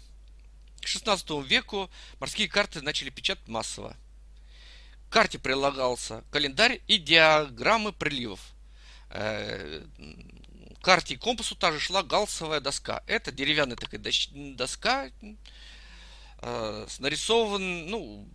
[0.85, 3.97] К 16 веку морские карты начали печатать массово.
[5.09, 8.41] К карте прилагался календарь и диаграммы приливов.
[9.09, 9.83] Э,
[10.79, 13.03] к карте и компасу также шла галсовая доска.
[13.07, 15.11] Это деревянная такая доска
[16.43, 18.29] э, с нарисован, ну,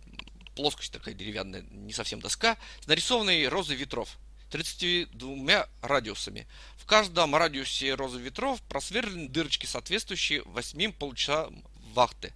[0.56, 4.18] плоскость такая деревянная, не совсем доска, с нарисованной розой ветров.
[4.50, 6.48] 32 радиусами.
[6.76, 11.62] В каждом радиусе розы ветров просверлены дырочки, соответствующие 8 полчасам
[11.94, 12.32] вахты.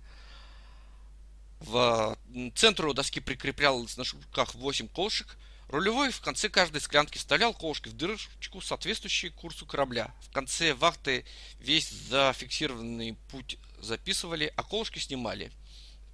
[1.67, 2.19] В
[2.57, 5.37] центру доски прикреплялось на шнурках 8 колышек.
[5.69, 10.15] Рулевой в конце каждой склянки вставлял колышки в дырочку, соответствующие курсу корабля.
[10.21, 11.25] В конце вахты
[11.59, 15.51] весь зафиксированный путь записывали, а колышки снимали.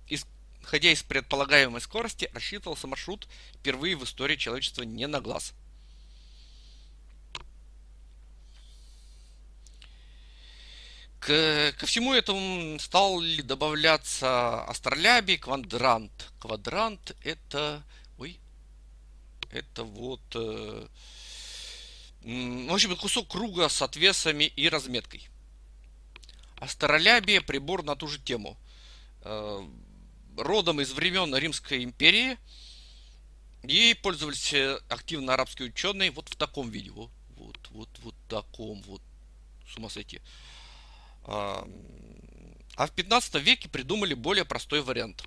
[0.08, 3.26] Исходя из предполагаемой скорости, рассчитывался маршрут
[3.58, 5.52] впервые в истории человечества не на глаз.
[11.20, 16.32] К, ко всему этому стал ли добавляться астролябий, квадрант.
[16.40, 17.84] Квадрант это...
[18.18, 18.40] Ой.
[19.50, 20.22] Это вот...
[20.34, 20.88] Э,
[22.22, 25.28] в общем, кусок круга с отвесами и разметкой.
[26.56, 28.56] Астролябия прибор на ту же тему.
[29.22, 29.62] Э,
[30.38, 32.38] родом из времен Римской империи.
[33.62, 34.54] И пользовались
[34.88, 36.90] активно арабские ученые вот в таком виде.
[36.92, 39.02] Вот, вот, вот, вот таком вот.
[39.70, 40.22] С ума сойти.
[41.30, 45.22] А в 15 веке придумали более простой вариант.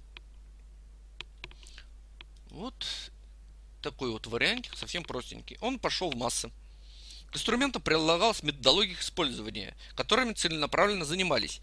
[2.49, 2.73] Вот
[3.81, 5.57] такой вот вариант, совсем простенький.
[5.61, 6.51] Он пошел в массы.
[7.31, 11.61] К инструменту прилагалась методология использования, которыми целенаправленно занимались.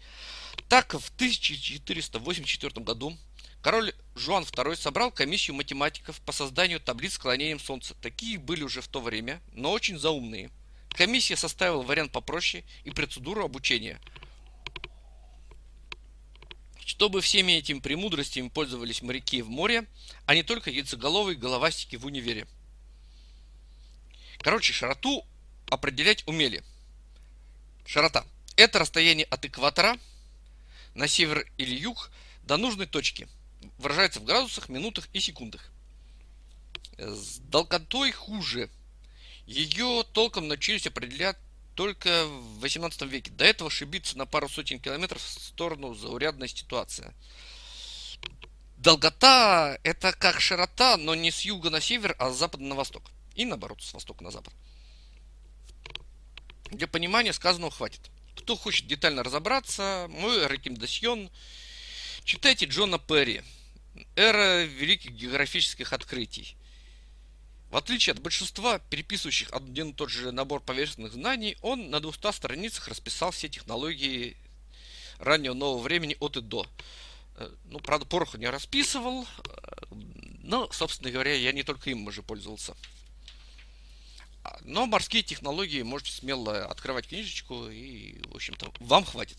[0.69, 3.15] Так, в 1484 году
[3.61, 7.95] король Жуан II собрал комиссию математиков по созданию таблиц с склонением Солнца.
[8.01, 10.49] Такие были уже в то время, но очень заумные.
[10.89, 13.99] Комиссия составила вариант попроще и процедуру обучения–
[16.85, 19.85] чтобы всеми этими премудростями пользовались моряки в море,
[20.25, 22.47] а не только яйцеголовые головастики в универе.
[24.39, 25.25] Короче, широту
[25.69, 26.63] определять умели.
[27.85, 28.25] Широта–
[28.55, 29.97] это расстояние от экватора
[30.95, 32.11] на север или юг
[32.43, 33.27] до нужной точки.
[33.77, 35.71] Выражается в градусах, минутах и секундах.
[36.97, 38.69] С долготой хуже.
[39.45, 41.37] Ее толком научились определять
[41.75, 43.31] только в 18 веке.
[43.31, 47.13] До этого ошибиться на пару сотен километров в сторону заурядная ситуация.
[48.77, 53.11] Долгота– это как широта, но не с юга на север, а с запада на восток.
[53.35, 54.53] И наоборот, с востока на запад.
[56.71, 58.01] Для понимания сказанного хватит.
[58.35, 61.29] Кто хочет детально разобраться, мой рекомендацион–
[62.23, 63.41] читайте Джона Перри
[64.15, 66.55] «Эра великих географических открытий».
[67.71, 72.33] В отличие от большинства переписывающих один и тот же набор поверхностных знаний, он на 200
[72.33, 74.35] страницах расписал все технологии
[75.19, 76.67] раннего нового времени от и до.
[77.37, 79.95] Э, ну, правда, пороху не расписывал, э,
[80.43, 82.75] но, собственно говоря, я не только им уже пользовался.
[84.43, 89.37] А, но морские технологии можете смело открывать книжечку и, в общем-то, вам хватит.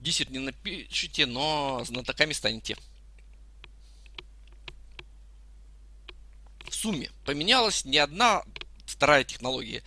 [0.00, 2.76] Диссерт не напишите, но знатоками станете.
[6.84, 8.44] Сумме поменялась не одна
[8.84, 9.82] вторая технология.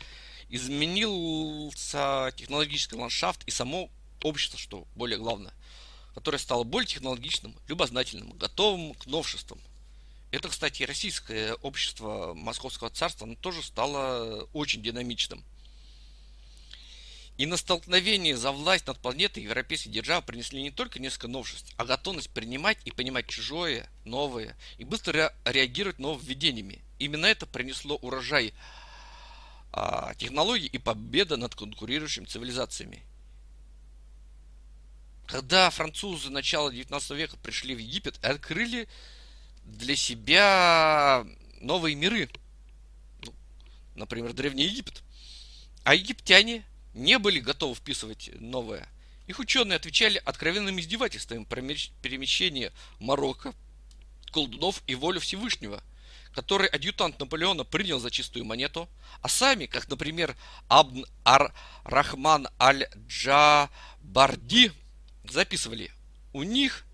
[0.49, 3.91] Изменился технологический ландшафт и само
[4.23, 5.53] общество, что более главное,
[6.15, 9.59] которое стало более технологичным, любознательным, готовым к новшествам.
[10.31, 15.43] Это, кстати, российское общество Московского царства, оно тоже стало очень динамичным–
[17.37, 21.85] и на столкновение за власть над планетой европейские державы принесли не только несколько новшеств, а
[21.85, 26.81] готовность принимать и понимать чужое, новое, и быстро реагировать нововведениями.
[26.99, 28.53] Именно это принесло урожай
[29.71, 33.03] а, технологий и победа над конкурирующими цивилизациями.
[35.27, 38.87] Когда французы начала 19 века пришли в Египет и открыли
[39.65, 41.25] для себя
[41.59, 42.29] новые миры,
[43.21, 43.33] ну,
[43.95, 45.03] например, Древний Египет,
[45.83, 46.65] а египтяне–
[46.97, 48.87] не были готовы вписывать новое.
[49.27, 53.53] Их ученые отвечали откровенным издевательством про перемещение Марокко,
[54.31, 55.83] колдунов и волю Всевышнего,
[56.37, 58.87] который адъютант Наполеона принял за чистую монету,
[59.23, 63.71] а сами, как, например, Абн Ар-Рахман Аль-Джабарди,
[65.27, 65.89] записывали,
[66.33, 66.85] у них,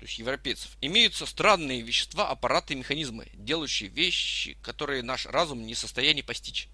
[0.00, 5.74] то есть европейцев, имеются странные вещества, аппараты и механизмы, делающие вещи, которые наш разум не
[5.74, 6.66] в состоянии постичь.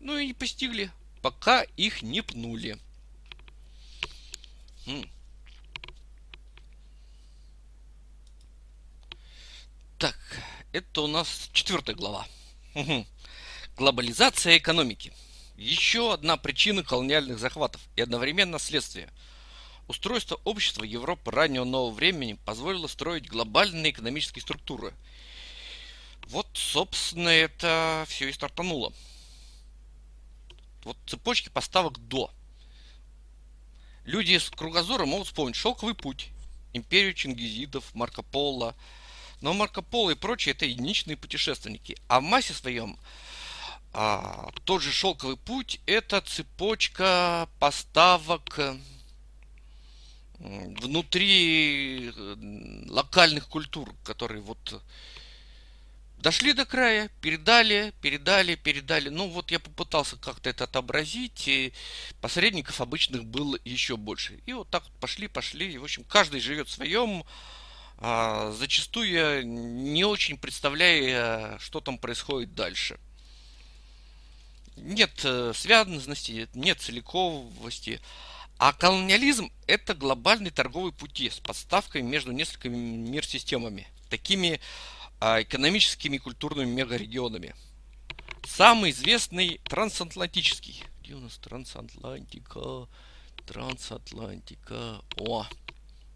[0.00, 2.76] Ну и не постигли пока их не пнули.
[10.00, 10.18] Так,
[10.72, 12.26] это у нас четвертая глава.
[13.76, 15.12] Глобализация экономики.
[15.56, 19.10] Еще одна причина колониальных захватов и одновременно следствие.
[19.88, 24.94] Устройство общества Европы раннего нового времени позволило строить глобальные экономические структуры.
[26.28, 28.92] Вот, собственно, это все и стартануло
[30.84, 32.30] вот цепочки поставок до.
[34.04, 36.28] Люди с кругозором могут вспомнить шелковый путь,
[36.72, 38.74] империю чингизидов, Марко Поло.
[39.42, 41.96] Но Марко Поло и прочие это единичные путешественники.
[42.08, 42.98] А в массе своем
[43.92, 48.58] а, тот же шелковый путь это цепочка поставок
[50.38, 52.36] внутри э,
[52.88, 54.82] локальных культур, которые вот
[56.22, 59.08] Дошли до края, передали, передали, передали.
[59.08, 61.72] Ну вот я попытался как-то это отобразить, и
[62.20, 64.38] посредников обычных было еще больше.
[64.46, 65.72] И вот так вот пошли, пошли.
[65.72, 67.24] И, в общем, каждый живет в своем,
[68.02, 72.98] зачастую я не очень представляя, что там происходит дальше.
[74.76, 78.00] Нет э, связанности, нет целиковости.
[78.58, 83.88] А колониализм– это глобальный торговый пути с подставками между несколькими мир-системами.
[84.08, 84.60] Такими
[85.20, 87.54] а, экономическими и культурными мегарегионами.
[88.44, 90.84] Самый известный трансатлантический.
[91.00, 92.88] Где у нас трансатлантика?
[93.46, 95.00] Трансатлантика.
[95.16, 95.46] О!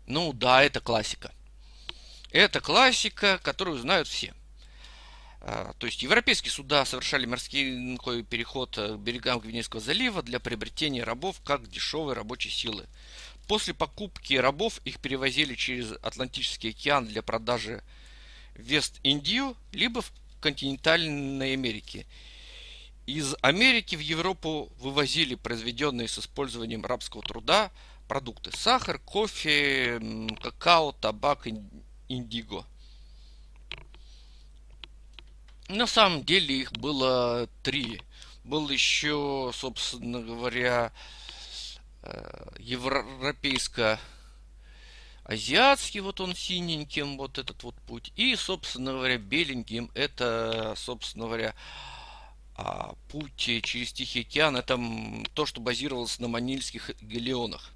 [0.06, 1.32] Ну да, это классика.
[2.30, 4.34] Это классика, которую знают все.
[5.40, 11.40] А, то есть европейские суда совершали морской переход к берегам Гвинейского залива для приобретения рабов
[11.44, 12.86] как дешевой рабочей силы.
[13.46, 17.84] После покупки рабов их перевозили через Атлантический океан для продажи
[18.54, 22.06] Вест-Индию, либо в континентальной Америке.
[23.06, 27.70] Из Америки в Европу вывозили произведенные с использованием рабского труда
[28.08, 28.50] продукты.
[28.50, 30.00] Сахар, кофе,
[30.42, 31.46] какао, табак,
[32.08, 32.64] индиго.
[35.68, 38.00] На самом деле их было три.
[38.44, 40.92] Был еще, собственно говоря,
[42.02, 43.98] э, европейско
[45.24, 48.12] азиатский, вот он синеньким, вот этот вот путь.
[48.14, 51.54] И, собственно говоря, беленьким, это, собственно говоря,
[52.54, 54.80] а, путь через Тихий океан, это
[55.34, 57.72] то, что базировалось на манильских галеонах.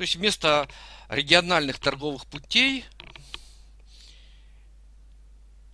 [0.00, 0.66] То есть вместо
[1.10, 2.86] региональных торговых путей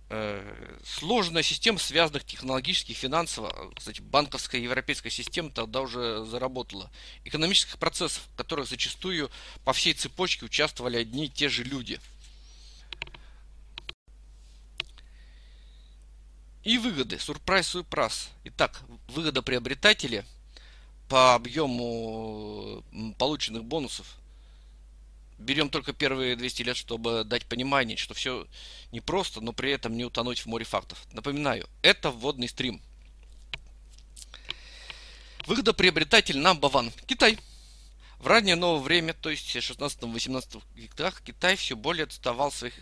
[0.09, 6.91] э, сложная система связанных технологически и финансово, кстати, банковская европейская система тогда уже заработала,
[7.23, 9.31] экономических процессов, в которых зачастую
[9.63, 11.97] по всей цепочке участвовали одни и те же люди.
[16.65, 17.17] И выгоды.
[17.17, 18.31] Сурприз, сурприз.
[18.43, 20.25] Итак, выгода приобретателя
[21.07, 22.83] по объему
[23.17, 24.17] полученных бонусов
[25.37, 28.47] берем только первые 200 лет, чтобы дать понимание, что все
[28.91, 31.01] непросто, но при этом не утонуть в море фактов.
[31.11, 32.81] Напоминаю, это вводный стрим.
[35.45, 36.91] Выгода приобретатель number one.
[37.05, 37.37] Китай.
[38.19, 42.73] В раннее новое время, то есть в 16-18 веках, Китай все более отставал в своих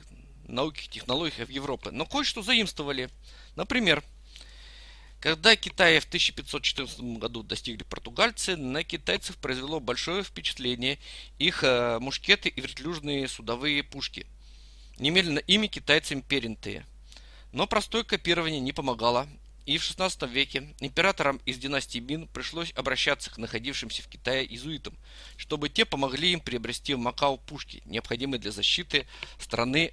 [0.47, 1.91] науках и технологиях в Европе.
[1.91, 3.09] Но кое-что заимствовали.
[3.55, 4.01] Например,
[5.25, 10.99] когда Китая в 1514 году достигли португальцы, на китайцев произвело большое впечатление
[11.39, 14.27] их э, мушкеты и вертлюжные судовые пушки,
[14.99, 16.85] немедленно ими китайцами перенятые.
[17.53, 19.27] Но простое копирование не помогало,
[19.65, 24.95] и в 16 веке императорам из династии Мин пришлось обращаться к находившимся в Китае иезуитам,
[25.37, 29.07] чтобы те помогли им приобрести в Макао пушки, необходимые для защиты
[29.39, 29.91] страны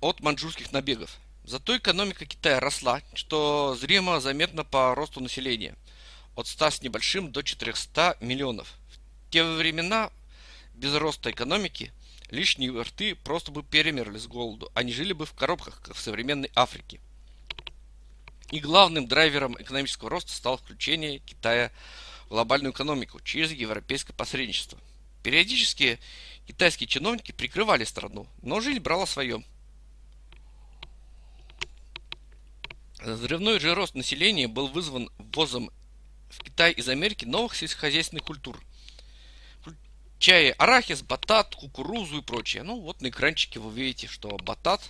[0.00, 1.18] от маньчжурских набегов.
[1.46, 5.76] Зато экономика Китая росла, что зримо заметно по росту населения.
[6.34, 8.74] От 100 с небольшим до 400 миллионов.
[8.90, 10.10] В те времена
[10.74, 11.92] без роста экономики
[12.30, 16.50] лишние рты просто бы перемерли с голоду, они жили бы в коробках, как в современной
[16.56, 16.98] Африке.
[18.50, 21.70] И главным драйвером экономического роста стало включение Китая
[22.24, 24.80] в глобальную экономику через европейское посредничество.
[25.22, 26.00] Периодически
[26.48, 29.44] китайские чиновники прикрывали страну, но жизнь брала свое–
[33.06, 35.70] Взрывной же рост населения был вызван ввозом
[36.28, 38.60] в Китай из Америки новых сельскохозяйственных культур,
[39.60, 42.64] включая арахис, батат, кукурузу и прочее.
[42.64, 44.82] Ну вот на экранчике вы видите, что батат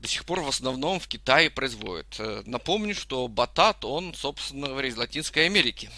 [0.00, 2.14] до сих пор в основном в Китае производят.
[2.18, 5.90] Э, напомню, что батат, он, собственно говоря, из Латинской Америки.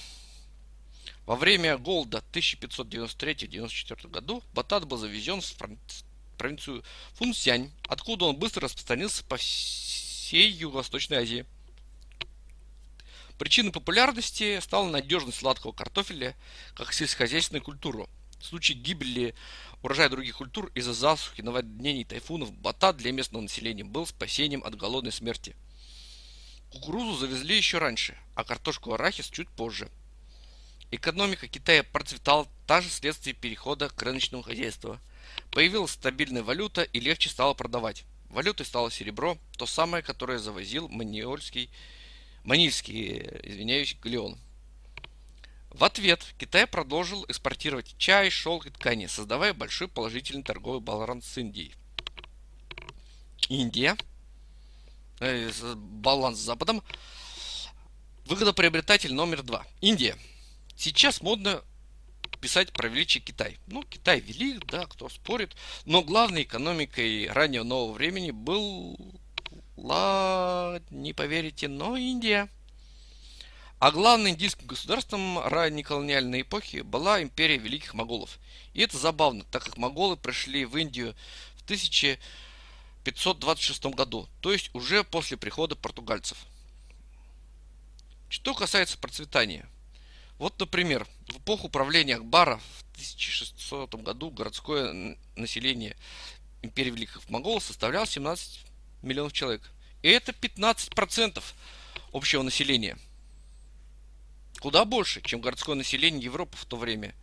[1.27, 5.55] Во время голода 1593-94 году батат был завезен в
[6.39, 6.85] провинцию
[7.15, 11.45] Фунсянь, откуда он быстро распространился по всей всей Юго-Восточной Азии.
[13.37, 16.37] Причиной популярности стала надежность сладкого картофеля
[16.77, 18.07] как сельскохозяйственной культуры.
[18.39, 19.35] В случае гибели
[19.83, 25.11] урожая других культур из-за засухи, наводнений, тайфунов, батат для местного населения был спасением от голодной
[25.11, 25.57] смерти.
[26.71, 29.91] Кукурузу завезли еще раньше, а картошку арахис чуть позже.
[30.93, 35.01] Экономика Китая процветала также вследствие перехода к рыночному хозяйству.
[35.51, 38.05] Появилась стабильная валюта и легче стало продавать.
[38.31, 41.69] Валютой стало серебро, то самое, которое завозил Маниольский,
[42.45, 44.39] Манильский, извиняюсь, галеон.
[45.71, 51.39] В ответ Китай продолжил экспортировать чай, шелк и ткани, создавая большой положительный торговый баланс с
[51.39, 51.75] Индией.
[53.49, 53.97] Индия,
[55.19, 56.83] э, баланс с Западом,
[58.27, 59.67] выгодоприобретатель номер два.
[59.81, 60.17] Индия.
[60.77, 61.63] Сейчас модно
[62.41, 63.59] писать про величие Китай.
[63.67, 65.57] Ну, Китай велик, да, кто спорит.
[65.85, 68.97] Но главной экономикой раннего нового времени был,
[69.77, 72.49] не поверите, но Индия.
[73.79, 78.39] А главным индийским государством ранней колониальной эпохи была империя великих моголов.
[78.75, 81.17] И это забавно, так как моголы пришли в Индию
[81.57, 86.37] в 1526 году, то есть уже после прихода португальцев.
[88.29, 89.67] Что касается процветания–
[90.41, 95.99] вот, например, в эпоху правления Акбара в 1600 году городское население
[96.63, 98.65] империи Великих Монголов составляло 17
[99.03, 99.71] миллионов человек.
[100.01, 101.43] И это 15%
[102.15, 102.97] общего населения.
[104.61, 107.15] Куда больше, чем городское население Европы в то время.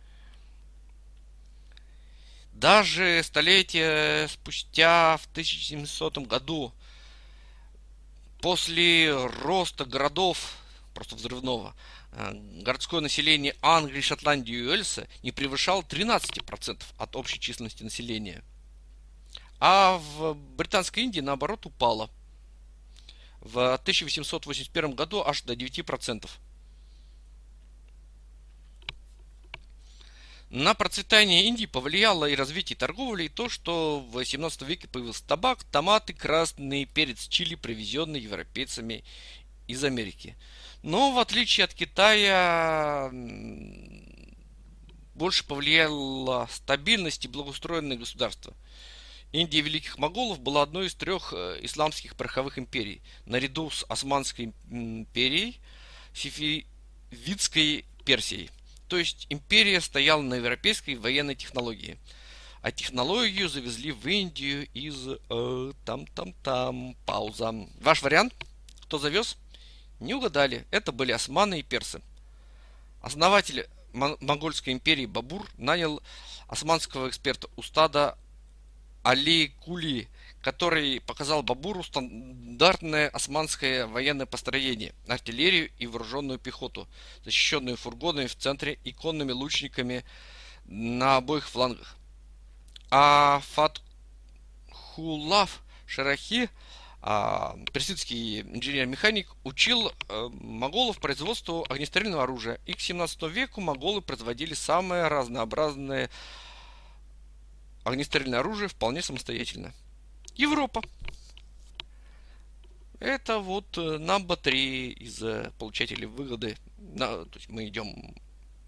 [2.52, 6.72] Даже столетия спустя, в 1700 году,
[8.40, 9.12] после
[9.42, 10.54] роста городов,
[10.94, 11.74] просто взрывного,
[12.12, 18.42] городское население Англии, Шотландии и Уэльса не превышало 13% от общей численности населения.
[19.60, 22.10] А в Британской Индии, наоборот, упало.
[23.40, 26.28] В 1881 году аж до 9%.
[30.50, 35.62] На процветание Индии повлияло и развитие торговли, и то, что в 18 веке появился табак,
[35.64, 39.04] томаты, красный перец, чили, привезенные европейцами
[39.66, 40.36] из Америки.
[40.82, 43.10] Но в отличие от Китая
[45.14, 48.54] больше повлияла стабильность и благоустроенное государство.
[49.32, 55.60] Индия Великих Моголов была одной из трех э, исламских пороховых империй, наряду с Османской империей,
[56.14, 58.50] Сифивидской Персией.
[58.88, 61.98] То есть империя стояла на европейской военной технологии.
[62.62, 66.96] А технологию завезли в Индию из э, там-там-там.
[67.04, 67.54] Пауза.
[67.80, 68.32] Ваш вариант?
[68.82, 69.36] Кто завез?
[70.00, 70.66] Не угадали.
[70.70, 72.00] Это были османы и персы.
[73.00, 76.02] Основатель монгольской империи Бабур нанял
[76.46, 78.16] османского эксперта Устада
[79.02, 80.08] Али Кули,
[80.42, 86.86] который показал Бабуру стандартное османское военное построение, артиллерию и вооруженную пехоту,
[87.24, 90.04] защищенную фургонами в центре и конными лучниками
[90.64, 91.96] на обоих флангах.
[92.90, 93.40] А
[94.64, 96.50] Фатхулав Шарахи,
[97.00, 102.60] персидский инженер-механик, учил а, моголов производству огнестрельного оружия.
[102.66, 106.10] И к 17 веку моголы производили самое разнообразное
[107.84, 109.72] огнестрельное оружие вполне самостоятельно.
[110.34, 110.82] Европа.
[113.00, 116.56] Это вот number э, 3 из э, получателей выгоды.
[116.78, 118.14] На, то есть мы идем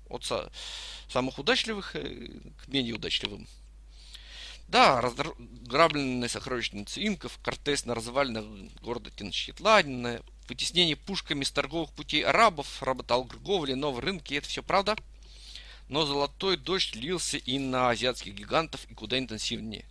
[0.09, 0.25] от
[1.09, 2.29] самых удачливых э,
[2.65, 3.47] к менее удачливым.
[4.71, 8.45] Да, разграбленные сокровищницы инков, Кортес на развалинах
[8.81, 14.97] города Теночтитланина, вытеснение пушками с торговых путей арабов, работорговли, новые рынки, это все правда.
[15.89, 19.87] Но золотой дождь лился и на азиатских гигантов, и куда интенсивнее.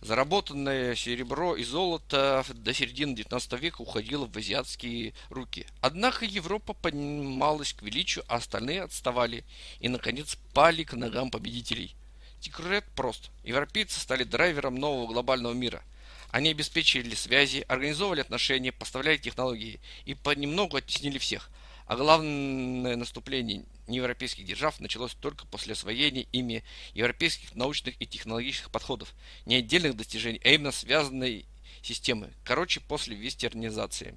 [0.00, 5.66] Заработанное серебро и золото до середины 19 века уходило в азиатские руки.
[5.80, 9.42] Однако Европа поднималась к величию, а остальные отставали
[9.80, 11.96] и, наконец, пали к ногам победителей.
[12.40, 13.30] Секрет прост.
[13.44, 15.82] Европейцы стали драйвером нового глобального мира.
[16.30, 21.50] Они обеспечили связи, организовывали отношения, поставляли технологии и понемногу оттеснили всех.
[21.86, 26.62] А главное наступление неевропейских держав началось только после освоения ими
[26.94, 29.12] европейских научных и технологических подходов,
[29.44, 31.44] не отдельных достижений, а именно связанной
[31.82, 32.32] системы.
[32.44, 34.16] Короче, после вестернизации.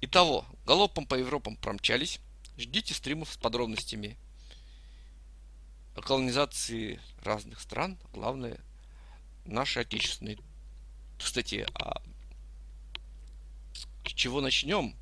[0.00, 2.18] Итого, галопом по Европам промчались.
[2.58, 4.18] Ждите стримов с подробностями
[6.00, 8.58] колонизации разных стран, главное,
[9.44, 10.38] наши отечественные.
[11.18, 12.00] Кстати, а
[13.74, 14.94] с чего начнем?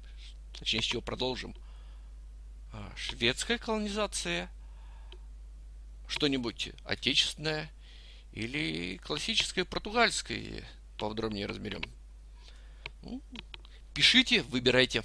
[0.59, 1.55] Точнее, с чего продолжим?
[2.73, 4.51] А, шведская колонизация,
[6.07, 7.71] что-нибудь отечественное
[8.33, 10.65] или классическое португальское,
[10.99, 11.83] поподробнее разберем.
[13.03, 13.23] Ну,
[13.95, 15.03] пишите, выбирайте.